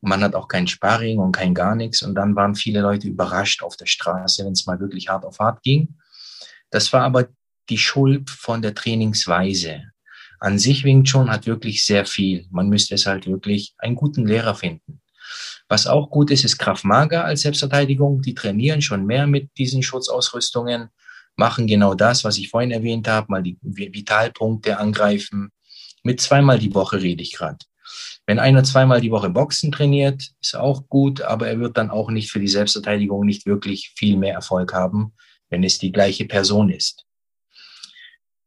Man 0.00 0.22
hat 0.22 0.34
auch 0.34 0.48
kein 0.48 0.66
Sparring 0.66 1.18
und 1.18 1.32
kein 1.32 1.54
gar 1.54 1.74
nichts. 1.74 2.02
Und 2.02 2.14
dann 2.14 2.34
waren 2.36 2.54
viele 2.54 2.80
Leute 2.80 3.06
überrascht 3.06 3.62
auf 3.62 3.76
der 3.76 3.86
Straße, 3.86 4.44
wenn 4.44 4.52
es 4.52 4.66
mal 4.66 4.80
wirklich 4.80 5.08
hart 5.08 5.24
auf 5.24 5.38
hart 5.38 5.62
ging. 5.62 5.94
Das 6.70 6.92
war 6.92 7.02
aber 7.02 7.28
die 7.68 7.78
Schuld 7.78 8.30
von 8.30 8.62
der 8.62 8.74
Trainingsweise. 8.74 9.82
An 10.40 10.58
sich 10.58 10.84
Wing 10.84 11.04
Chun 11.04 11.30
hat 11.30 11.46
wirklich 11.46 11.84
sehr 11.84 12.04
viel. 12.04 12.46
Man 12.50 12.68
müsste 12.68 12.96
es 12.96 13.06
halt 13.06 13.26
wirklich 13.26 13.74
einen 13.78 13.94
guten 13.94 14.26
Lehrer 14.26 14.54
finden. 14.54 15.00
Was 15.68 15.86
auch 15.86 16.10
gut 16.10 16.30
ist, 16.30 16.44
ist 16.44 16.58
Kraft 16.58 16.84
Maga 16.84 17.22
als 17.22 17.42
Selbstverteidigung. 17.42 18.22
Die 18.22 18.34
trainieren 18.34 18.82
schon 18.82 19.06
mehr 19.06 19.26
mit 19.26 19.50
diesen 19.56 19.82
Schutzausrüstungen, 19.82 20.88
machen 21.36 21.66
genau 21.66 21.94
das, 21.94 22.24
was 22.24 22.38
ich 22.38 22.50
vorhin 22.50 22.72
erwähnt 22.72 23.08
habe, 23.08 23.28
mal 23.30 23.42
die 23.42 23.56
Vitalpunkte 23.62 24.78
angreifen. 24.78 25.50
Mit 26.02 26.20
zweimal 26.20 26.58
die 26.58 26.74
Woche 26.74 27.00
rede 27.00 27.22
ich 27.22 27.32
gerade. 27.32 27.58
Wenn 28.26 28.38
einer 28.38 28.64
zweimal 28.64 29.00
die 29.00 29.10
Woche 29.10 29.30
Boxen 29.30 29.72
trainiert, 29.72 30.30
ist 30.40 30.56
auch 30.56 30.88
gut, 30.88 31.22
aber 31.22 31.48
er 31.48 31.58
wird 31.58 31.76
dann 31.76 31.90
auch 31.90 32.10
nicht 32.10 32.30
für 32.30 32.40
die 32.40 32.48
Selbstverteidigung 32.48 33.24
nicht 33.24 33.46
wirklich 33.46 33.92
viel 33.96 34.16
mehr 34.16 34.34
Erfolg 34.34 34.72
haben, 34.72 35.14
wenn 35.50 35.64
es 35.64 35.78
die 35.78 35.92
gleiche 35.92 36.26
Person 36.26 36.70
ist. 36.70 37.04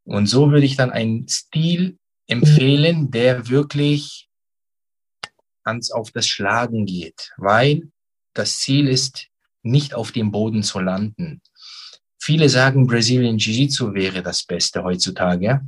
Und 0.06 0.28
so 0.28 0.52
würde 0.52 0.66
ich 0.66 0.78
dann 0.78 0.92
einen 0.92 1.28
Stil 1.28 1.98
empfehlen, 2.28 3.12
der 3.12 3.50
wirklich 3.50 4.30
ganz 5.64 5.92
auf 5.92 6.12
das 6.12 6.28
Schlagen 6.28 6.86
geht, 6.86 7.34
weil 7.38 7.90
das 8.34 8.60
Ziel 8.60 8.88
ist, 8.88 9.28
nicht 9.64 9.96
auf 9.96 10.12
dem 10.12 10.32
Boden 10.32 10.62
zu 10.62 10.80
landen. 10.80 11.42
Viele 12.20 12.50
sagen, 12.50 12.86
Brazilian 12.86 13.38
Jiu-Jitsu 13.38 13.94
wäre 13.94 14.22
das 14.22 14.44
Beste 14.44 14.84
heutzutage. 14.84 15.62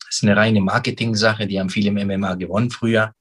Das 0.00 0.16
ist 0.16 0.22
eine 0.22 0.36
reine 0.36 0.60
Marketing-Sache, 0.60 1.46
die 1.46 1.58
haben 1.58 1.70
viele 1.70 1.88
im 1.88 2.06
MMA 2.06 2.34
gewonnen 2.34 2.70
früher. 2.70 3.14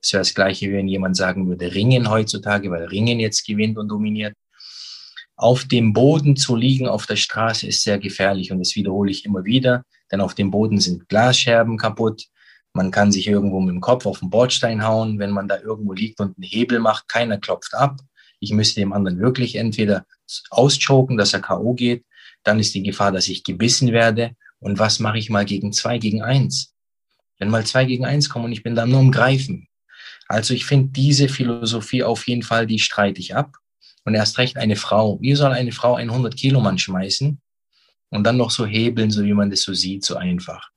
Das 0.00 0.12
wäre 0.12 0.20
das 0.20 0.34
Gleiche, 0.34 0.72
wenn 0.72 0.88
jemand 0.88 1.16
sagen 1.16 1.48
würde, 1.48 1.72
Ringen 1.72 2.08
heutzutage, 2.08 2.70
weil 2.70 2.84
Ringen 2.86 3.20
jetzt 3.20 3.46
gewinnt 3.46 3.78
und 3.78 3.88
dominiert 3.88 4.34
auf 5.40 5.64
dem 5.64 5.94
Boden 5.94 6.36
zu 6.36 6.54
liegen 6.54 6.86
auf 6.86 7.06
der 7.06 7.16
Straße 7.16 7.66
ist 7.66 7.82
sehr 7.82 7.98
gefährlich 7.98 8.52
und 8.52 8.58
das 8.58 8.76
wiederhole 8.76 9.10
ich 9.10 9.24
immer 9.24 9.42
wieder, 9.42 9.84
denn 10.12 10.20
auf 10.20 10.34
dem 10.34 10.50
Boden 10.50 10.78
sind 10.80 11.08
Glasscherben 11.08 11.78
kaputt. 11.78 12.26
Man 12.74 12.90
kann 12.90 13.10
sich 13.10 13.26
irgendwo 13.26 13.58
mit 13.60 13.74
dem 13.74 13.80
Kopf 13.80 14.04
auf 14.04 14.18
den 14.18 14.28
Bordstein 14.28 14.86
hauen, 14.86 15.18
wenn 15.18 15.30
man 15.30 15.48
da 15.48 15.58
irgendwo 15.58 15.94
liegt 15.94 16.20
und 16.20 16.36
einen 16.36 16.44
Hebel 16.44 16.78
macht. 16.78 17.08
Keiner 17.08 17.38
klopft 17.38 17.72
ab. 17.72 17.96
Ich 18.38 18.52
müsste 18.52 18.80
dem 18.80 18.92
anderen 18.92 19.18
wirklich 19.18 19.56
entweder 19.56 20.04
auschoken, 20.50 21.16
dass 21.16 21.32
er 21.32 21.40
K.O. 21.40 21.72
geht. 21.72 22.04
Dann 22.44 22.60
ist 22.60 22.74
die 22.74 22.82
Gefahr, 22.82 23.10
dass 23.10 23.26
ich 23.28 23.42
gebissen 23.42 23.92
werde. 23.92 24.32
Und 24.58 24.78
was 24.78 24.98
mache 24.98 25.16
ich 25.16 25.30
mal 25.30 25.46
gegen 25.46 25.72
zwei, 25.72 25.96
gegen 25.96 26.20
eins? 26.20 26.74
Wenn 27.38 27.48
mal 27.48 27.64
zwei 27.64 27.86
gegen 27.86 28.04
eins 28.04 28.28
kommen 28.28 28.44
und 28.44 28.52
ich 28.52 28.62
bin 28.62 28.74
da 28.74 28.84
nur 28.84 29.00
im 29.00 29.10
Greifen. 29.10 29.68
Also 30.28 30.52
ich 30.52 30.66
finde 30.66 30.90
diese 30.92 31.30
Philosophie 31.30 32.04
auf 32.04 32.28
jeden 32.28 32.42
Fall, 32.42 32.66
die 32.66 32.78
streite 32.78 33.20
ich 33.20 33.34
ab. 33.34 33.56
Und 34.04 34.14
erst 34.14 34.38
recht 34.38 34.56
eine 34.56 34.76
Frau. 34.76 35.18
Wie 35.20 35.34
soll 35.34 35.52
eine 35.52 35.72
Frau 35.72 35.94
einen 35.94 36.10
100 36.10 36.36
Kilo 36.36 36.60
Mann 36.60 36.78
schmeißen 36.78 37.40
und 38.10 38.24
dann 38.24 38.36
noch 38.36 38.50
so 38.50 38.66
hebeln, 38.66 39.10
so 39.10 39.24
wie 39.24 39.34
man 39.34 39.50
das 39.50 39.62
so 39.62 39.74
sieht, 39.74 40.04
so 40.04 40.16
einfach. 40.16 40.70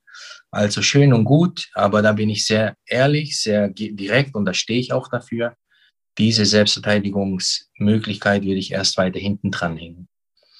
Also 0.50 0.82
schön 0.82 1.12
und 1.12 1.24
gut, 1.24 1.68
aber 1.74 2.00
da 2.00 2.12
bin 2.12 2.30
ich 2.30 2.46
sehr 2.46 2.76
ehrlich, 2.86 3.40
sehr 3.40 3.68
direkt 3.68 4.36
und 4.36 4.44
da 4.44 4.54
stehe 4.54 4.78
ich 4.78 4.92
auch 4.92 5.08
dafür. 5.08 5.56
Diese 6.16 6.46
Selbstverteidigungsmöglichkeit 6.46 8.44
würde 8.44 8.60
ich 8.60 8.70
erst 8.70 8.96
weiter 8.96 9.18
hinten 9.18 9.50
dranhängen. 9.50 10.06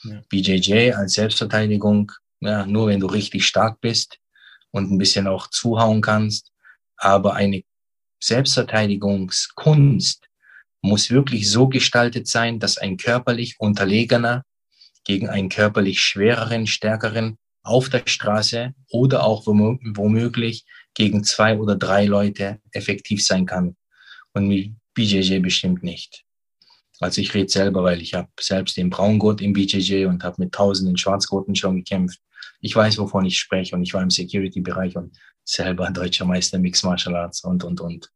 Ja. 0.03 0.21
BJJ 0.29 0.95
als 0.95 1.13
Selbstverteidigung, 1.13 2.11
ja, 2.41 2.67
nur 2.67 2.89
wenn 2.89 2.99
du 2.99 3.07
richtig 3.07 3.47
stark 3.47 3.81
bist 3.81 4.19
und 4.73 4.91
ein 4.91 4.99
bisschen 4.99 5.29
auch 5.29 5.47
zuhauen 5.47 6.01
kannst. 6.01 6.51
Aber 6.97 7.35
eine 7.35 7.63
Selbstverteidigungskunst 8.21 10.27
muss 10.85 11.11
wirklich 11.11 11.51
so 11.51 11.67
gestaltet 11.69 12.29
sein, 12.29 12.61
dass 12.61 12.77
ein 12.77 12.99
körperlich 12.99 13.57
unterlegener 13.59 14.45
gegen 15.05 15.31
einen 15.31 15.49
körperlich 15.49 16.01
schwereren, 16.01 16.67
stärkeren 16.67 17.39
auf 17.63 17.89
der 17.89 18.03
Straße 18.05 18.75
oder 18.91 19.25
auch 19.25 19.47
womöglich 19.47 20.67
gegen 20.93 21.25
zwei 21.25 21.59
oder 21.59 21.77
drei 21.77 22.05
Leute 22.05 22.61
effektiv 22.73 23.25
sein 23.25 23.47
kann. 23.47 23.77
Und 24.35 24.49
mit 24.49 24.75
BJJ 24.93 25.39
bestimmt 25.39 25.83
nicht. 25.83 26.25
Also 27.01 27.23
ich 27.23 27.33
rede 27.33 27.49
selber, 27.49 27.83
weil 27.83 28.03
ich 28.03 28.13
habe 28.13 28.29
selbst 28.39 28.77
den 28.77 28.91
Braungurt 28.91 29.41
im 29.41 29.55
BJJ 29.55 30.05
und 30.05 30.23
habe 30.23 30.37
mit 30.39 30.53
tausenden 30.53 30.99
Schwarzgurten 30.99 31.57
schon 31.57 31.77
gekämpft. 31.77 32.21
Ich 32.61 32.77
weiß, 32.77 32.99
wovon 32.99 33.25
ich 33.25 33.39
spreche 33.39 33.75
und 33.75 33.83
ich 33.83 33.95
war 33.95 34.03
im 34.03 34.11
Security-Bereich 34.11 34.97
und 34.97 35.17
selber 35.45 35.91
deutscher 35.91 36.27
Meister 36.27 36.59
Mixed 36.59 36.85
Martial 36.85 37.17
Arts 37.17 37.43
und, 37.43 37.65
und, 37.65 37.81
und. 37.81 38.11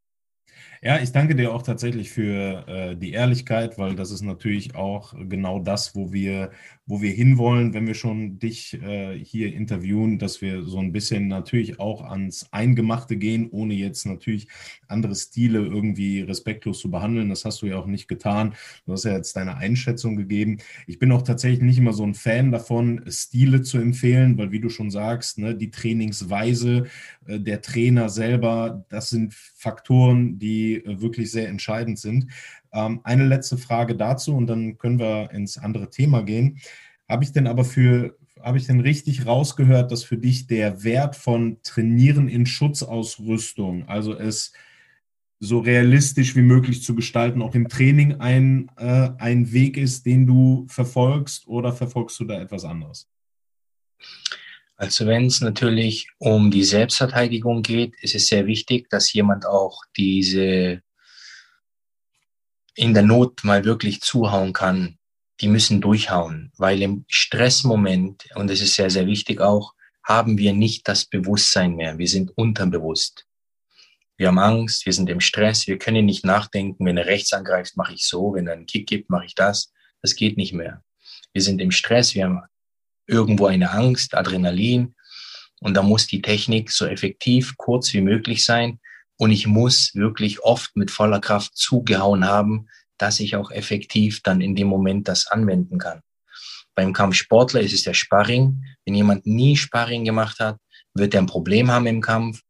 Ja, 0.83 0.99
ich 1.01 1.11
danke 1.13 1.35
dir 1.35 1.53
auch 1.53 1.63
tatsächlich 1.63 2.11
für 2.11 2.67
äh, 2.69 2.97
die 2.97 3.13
Ehrlichkeit, 3.13 3.79
weil 3.79 3.95
das 3.97 4.11
ist 4.11 4.23
natürlich 4.23 4.75
auch 4.75 5.15
genau 5.29 5.59
das, 5.59 5.95
wo 5.97 6.13
wir, 6.13 6.51
wo 6.89 7.03
wir 7.03 7.13
hinwollen, 7.13 7.75
wenn 7.75 7.87
wir 7.87 7.95
schon 7.95 8.39
dich 8.39 8.75
äh, 8.83 9.17
hier 9.23 9.55
interviewen, 9.55 10.19
dass 10.19 10.41
wir 10.41 10.63
so 10.63 10.79
ein 10.79 10.91
bisschen 10.91 11.29
natürlich 11.29 11.79
auch 11.79 12.03
ans 12.03 12.49
Eingemachte 12.51 13.19
gehen, 13.19 13.51
ohne 13.51 13.75
jetzt 13.75 14.07
natürlich 14.07 14.49
andere 14.89 15.15
Stile 15.15 15.59
irgendwie 15.61 16.23
respektlos 16.23 16.81
zu 16.81 16.91
behandeln. 16.91 17.29
Das 17.29 17.45
hast 17.45 17.61
du 17.61 17.67
ja 17.67 17.77
auch 17.77 17.87
nicht 17.87 18.09
getan. 18.09 18.55
Du 18.87 18.93
hast 18.93 19.05
ja 19.05 19.13
jetzt 19.13 19.37
deine 19.37 19.59
Einschätzung 19.59 20.17
gegeben. 20.17 20.59
Ich 20.87 20.99
bin 20.99 21.13
auch 21.13 21.21
tatsächlich 21.21 21.61
nicht 21.61 21.79
immer 21.79 21.93
so 21.93 22.05
ein 22.05 22.15
Fan 22.15 22.51
davon, 22.53 23.05
Stile 23.09 23.61
zu 23.61 23.77
empfehlen, 23.77 24.39
weil 24.39 24.51
wie 24.51 24.61
du 24.61 24.71
schon 24.71 24.91
sagst, 24.91 25.37
ne, 25.39 25.55
die 25.55 25.71
Trainingsweise, 25.71 26.87
äh, 27.27 27.39
der 27.39 27.61
Trainer 27.61 28.09
selber, 28.09 28.87
das 28.89 29.11
sind 29.11 29.35
Faktoren, 29.35 30.39
die 30.39 30.77
äh, 30.77 31.03
wirklich 31.03 31.31
sehr 31.31 31.49
entscheidend 31.49 31.99
sind. 31.99 32.29
Ähm, 32.73 33.01
eine 33.05 33.27
letzte 33.27 33.59
Frage 33.59 33.97
dazu 33.97 34.35
und 34.35 34.47
dann 34.47 34.79
können 34.79 34.99
wir 34.99 35.31
ins 35.33 35.59
andere 35.59 35.91
Thema 35.91 36.23
gehen. 36.23 36.59
Habe 37.09 37.25
ich 37.25 37.33
denn 37.33 37.47
aber 37.47 37.65
für, 37.65 38.17
habe 38.43 38.59
ich 38.59 38.67
denn 38.67 38.81
richtig 38.81 39.27
rausgehört, 39.27 39.91
dass 39.91 40.05
für 40.05 40.19
dich 40.19 40.47
der 40.47 40.85
Wert 40.85 41.17
von 41.17 41.59
Trainieren 41.63 42.29
in 42.29 42.47
Schutzausrüstung, 42.47 43.89
also 43.89 44.15
es 44.15 44.53
so 45.41 45.61
realistisch 45.61 46.35
wie 46.35 46.43
möglich 46.43 46.83
zu 46.83 46.95
gestalten, 46.95 47.43
auch 47.43 47.55
im 47.55 47.69
Training 47.69 48.21
ein, 48.21 48.71
äh, 48.77 49.11
ein 49.19 49.53
Weg 49.53 49.77
ist, 49.77 50.05
den 50.05 50.27
du 50.27 50.67
verfolgst 50.69 51.47
oder 51.47 51.73
verfolgst 51.73 52.19
du 52.21 52.25
da 52.25 52.41
etwas 52.41 52.65
anderes? 52.65 53.09
Also 54.77 55.07
wenn 55.07 55.27
es 55.27 55.41
natürlich 55.41 56.09
um 56.19 56.51
die 56.51 56.65
Selbstverteidigung 56.65 57.63
geht, 57.63 57.95
ist 58.01 58.15
es 58.15 58.29
sehr 58.29 58.47
wichtig, 58.47 58.89
dass 58.91 59.13
jemand 59.13 59.47
auch 59.47 59.83
diese 59.97 60.83
in 62.79 62.95
der 62.95 63.03
Not 63.03 63.43
mal 63.43 63.65
wirklich 63.65 64.01
zuhauen 64.03 64.53
kann. 64.53 64.99
Die 65.41 65.49
müssen 65.49 65.81
durchhauen, 65.81 66.53
weil 66.59 66.81
im 66.81 67.05
Stressmoment, 67.09 68.29
und 68.37 68.51
es 68.51 68.61
ist 68.61 68.77
sehr, 68.77 68.89
sehr 68.89 69.07
wichtig 69.07 69.41
auch, 69.41 69.75
haben 70.05 70.39
wir 70.39 70.53
nicht 70.53 70.87
das 70.87 71.05
Bewusstsein 71.05 71.75
mehr. 71.75 71.99
Wir 71.99 72.07
sind 72.07 72.31
unterbewusst. 72.37 73.27
Wir 74.17 74.29
haben 74.29 74.39
Angst, 74.39 74.87
wir 74.87 74.93
sind 74.93 75.11
im 75.11 75.21
Stress, 75.21 75.67
wir 75.67 75.79
können 75.79 76.07
nicht 76.07 76.25
nachdenken, 76.25 76.87
wenn 76.87 76.97
er 76.97 77.07
rechts 77.07 77.33
angreift, 77.33 77.77
mache 77.77 77.95
ich 77.95 78.07
so, 78.07 78.35
wenn 78.35 78.47
er 78.47 78.53
einen 78.53 78.67
Kick 78.67 78.87
gibt, 78.87 79.11
mache 79.11 79.27
ich 79.27 79.35
das. 79.35 79.73
Das 80.01 80.15
geht 80.15 80.37
nicht 80.37 80.53
mehr. 80.53 80.85
Wir 81.33 81.43
sind 81.43 81.61
im 81.61 81.73
Stress, 81.73 82.15
wir 82.15 82.27
haben 82.27 82.43
irgendwo 83.09 83.47
eine 83.47 83.73
Angst, 83.73 84.15
Adrenalin. 84.15 84.95
Und 85.61 85.75
da 85.75 85.83
muss 85.83 86.07
die 86.07 86.23
Technik 86.23 86.71
so 86.71 86.87
effektiv, 86.87 87.57
kurz 87.57 87.93
wie 87.93 88.03
möglich 88.03 88.45
sein. 88.45 88.79
Und 89.19 89.33
ich 89.33 89.47
muss 89.47 89.95
wirklich 89.95 90.43
oft 90.43 90.77
mit 90.77 90.91
voller 90.91 91.21
Kraft 91.21 91.57
zugehauen 91.57 92.25
haben, 92.25 92.69
dass 92.99 93.21
ich 93.21 93.37
auch 93.37 93.51
effektiv 93.51 94.23
dann 94.23 94.41
in 94.41 94.55
dem 94.57 94.69
Moment 94.69 95.09
das 95.09 95.27
anwenden 95.27 95.79
kann. 95.79 96.01
Beim 96.75 96.93
Kampfsportler 96.93 97.61
ist 97.61 97.75
es 97.75 97.83
der 97.83 97.95
Sparring. 97.95 98.65
Wenn 98.85 98.95
jemand 98.95 99.27
nie 99.27 99.57
Sparring 99.57 100.05
gemacht 100.05 100.39
hat, 100.39 100.59
wird 100.95 101.15
er 101.15 101.23
ein 101.23 101.27
Problem 101.27 101.71
haben 101.71 101.87
im 101.87 102.01
Kampf. 102.01 102.43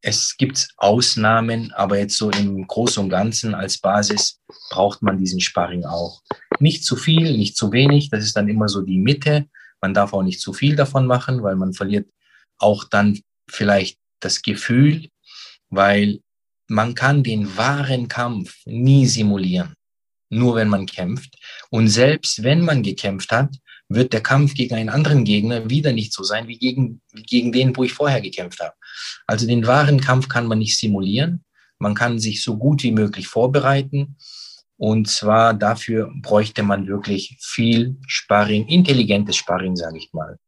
Es 0.00 0.36
gibt 0.36 0.68
Ausnahmen, 0.76 1.72
aber 1.72 1.98
jetzt 1.98 2.16
so 2.16 2.30
im 2.30 2.66
Großen 2.66 3.02
und 3.02 3.10
Ganzen 3.10 3.54
als 3.54 3.78
Basis 3.78 4.40
braucht 4.70 5.02
man 5.02 5.18
diesen 5.18 5.40
Sparring 5.40 5.84
auch. 5.84 6.22
Nicht 6.58 6.84
zu 6.84 6.96
viel, 6.96 7.36
nicht 7.36 7.56
zu 7.56 7.72
wenig, 7.72 8.10
das 8.10 8.24
ist 8.24 8.36
dann 8.36 8.48
immer 8.48 8.68
so 8.68 8.82
die 8.82 8.98
Mitte. 8.98 9.46
Man 9.80 9.94
darf 9.94 10.12
auch 10.12 10.22
nicht 10.22 10.40
zu 10.40 10.52
viel 10.52 10.76
davon 10.76 11.06
machen, 11.06 11.42
weil 11.42 11.56
man 11.56 11.72
verliert 11.72 12.08
auch 12.58 12.84
dann 12.84 13.20
vielleicht 13.48 13.98
das 14.20 14.42
Gefühl, 14.42 15.08
weil 15.72 16.20
man 16.68 16.94
kann 16.94 17.22
den 17.22 17.56
wahren 17.56 18.06
Kampf 18.08 18.54
nie 18.66 19.06
simulieren, 19.06 19.74
nur 20.28 20.54
wenn 20.54 20.68
man 20.68 20.86
kämpft. 20.86 21.34
Und 21.70 21.88
selbst 21.88 22.42
wenn 22.42 22.60
man 22.60 22.82
gekämpft 22.82 23.32
hat, 23.32 23.56
wird 23.88 24.12
der 24.12 24.22
Kampf 24.22 24.54
gegen 24.54 24.74
einen 24.74 24.88
anderen 24.88 25.24
Gegner 25.24 25.68
wieder 25.68 25.92
nicht 25.92 26.12
so 26.12 26.22
sein 26.22 26.46
wie 26.46 26.58
gegen, 26.58 27.00
gegen 27.12 27.52
den, 27.52 27.76
wo 27.76 27.84
ich 27.84 27.92
vorher 27.92 28.20
gekämpft 28.20 28.60
habe. 28.60 28.74
Also 29.26 29.46
den 29.46 29.66
wahren 29.66 30.00
Kampf 30.00 30.28
kann 30.28 30.46
man 30.46 30.58
nicht 30.58 30.78
simulieren. 30.78 31.44
Man 31.78 31.94
kann 31.94 32.18
sich 32.18 32.42
so 32.42 32.56
gut 32.56 32.82
wie 32.82 32.92
möglich 32.92 33.26
vorbereiten. 33.26 34.16
Und 34.76 35.08
zwar 35.08 35.54
dafür 35.54 36.12
bräuchte 36.22 36.62
man 36.62 36.86
wirklich 36.86 37.36
viel 37.40 37.96
Sparring, 38.06 38.66
intelligentes 38.68 39.36
Sparring, 39.36 39.76
sage 39.76 39.98
ich 39.98 40.12
mal. 40.12 40.38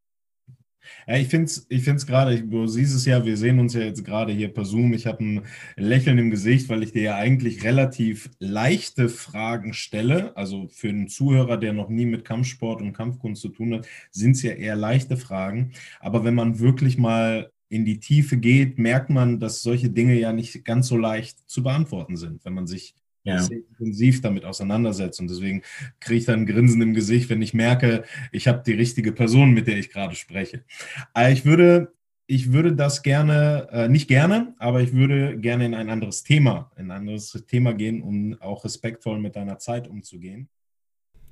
Ja, 1.07 1.17
ich 1.17 1.29
finde 1.29 1.47
es 1.47 1.67
ich 1.69 1.83
find's 1.85 2.07
gerade, 2.07 2.41
du 2.43 2.67
siehst 2.67 2.95
es 2.95 3.05
ja, 3.05 3.25
wir 3.25 3.37
sehen 3.37 3.59
uns 3.59 3.75
ja 3.75 3.83
jetzt 3.83 4.05
gerade 4.05 4.33
hier 4.33 4.53
per 4.53 4.65
Zoom. 4.65 4.93
Ich 4.93 5.07
habe 5.07 5.25
ein 5.25 5.43
Lächeln 5.77 6.19
im 6.19 6.31
Gesicht, 6.31 6.69
weil 6.69 6.83
ich 6.83 6.93
dir 6.93 7.03
ja 7.03 7.17
eigentlich 7.17 7.65
relativ 7.65 8.31
leichte 8.39 9.09
Fragen 9.09 9.75
stelle. 9.75 10.37
Also 10.37 10.69
für 10.69 10.89
einen 10.89 11.09
Zuhörer, 11.09 11.57
der 11.57 11.73
noch 11.73 11.89
nie 11.89 12.07
mit 12.07 12.25
Kampfsport 12.25 12.81
und 12.81 12.93
Kampfkunst 12.93 13.43
zu 13.43 13.49
tun 13.51 13.75
hat, 13.75 13.87
sind 14.11 14.33
es 14.33 14.43
ja 14.43 14.53
eher 14.53 14.77
leichte 14.77 15.17
Fragen. 15.17 15.73
Aber 16.01 16.25
wenn 16.25 16.35
man 16.35 16.59
wirklich 16.59 16.99
mal 16.99 17.51
in 17.69 17.85
die 17.85 17.99
Tiefe 18.01 18.37
geht, 18.37 18.79
merkt 18.79 19.11
man, 19.11 19.41
dass 19.41 19.63
solche 19.63 19.91
Dinge 19.91 20.19
ja 20.19 20.33
nicht 20.33 20.65
ganz 20.65 20.89
so 20.89 20.97
leicht 20.97 21.39
zu 21.51 21.63
beantworten 21.63 22.17
sind, 22.17 22.45
wenn 22.45 22.55
man 22.55 22.67
sich 22.67 22.95
ja. 23.25 23.39
sehr 23.41 23.59
intensiv 23.59 24.21
damit 24.21 24.45
auseinandersetzt. 24.45 25.21
Und 25.21 25.29
deswegen 25.29 25.63
kriege 26.01 26.19
ich 26.19 26.25
dann 26.27 26.41
ein 26.41 26.47
Grinsen 26.47 26.81
im 26.83 26.95
Gesicht, 26.95 27.31
wenn 27.31 27.43
ich 27.43 27.55
merke, 27.55 28.05
ich 28.33 28.47
habe 28.47 28.63
die 28.65 28.75
richtige 28.75 29.13
Person, 29.13 29.53
mit 29.53 29.67
der 29.67 29.79
ich 29.79 29.91
gerade 29.91 30.15
spreche. 30.15 30.65
Aber 31.13 31.31
ich 31.31 31.45
würde, 31.45 31.93
ich 32.27 32.53
würde 32.53 32.75
das 32.75 33.03
gerne, 33.03 33.69
äh, 33.73 33.89
nicht 33.89 34.09
gerne, 34.09 34.55
aber 34.59 34.81
ich 34.83 34.93
würde 34.93 35.39
gerne 35.39 35.67
in 35.67 35.75
ein 35.75 35.91
anderes 35.91 36.23
Thema, 36.23 36.71
in 36.77 36.91
ein 36.91 36.99
anderes 36.99 37.33
Thema 37.49 37.75
gehen, 37.75 38.03
um 38.03 38.37
auch 38.41 38.65
respektvoll 38.65 39.19
mit 39.19 39.37
deiner 39.37 39.59
Zeit 39.59 39.89
umzugehen. 39.89 40.49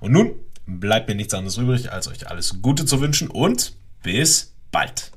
Und 0.00 0.12
nun 0.12 0.34
bleibt 0.66 1.08
mir 1.08 1.14
nichts 1.14 1.34
anderes 1.34 1.56
übrig, 1.56 1.92
als 1.92 2.08
euch 2.08 2.28
alles 2.28 2.60
Gute 2.60 2.84
zu 2.84 3.00
wünschen 3.00 3.28
und 3.28 3.74
bis 4.06 4.54
bald. 4.70 5.10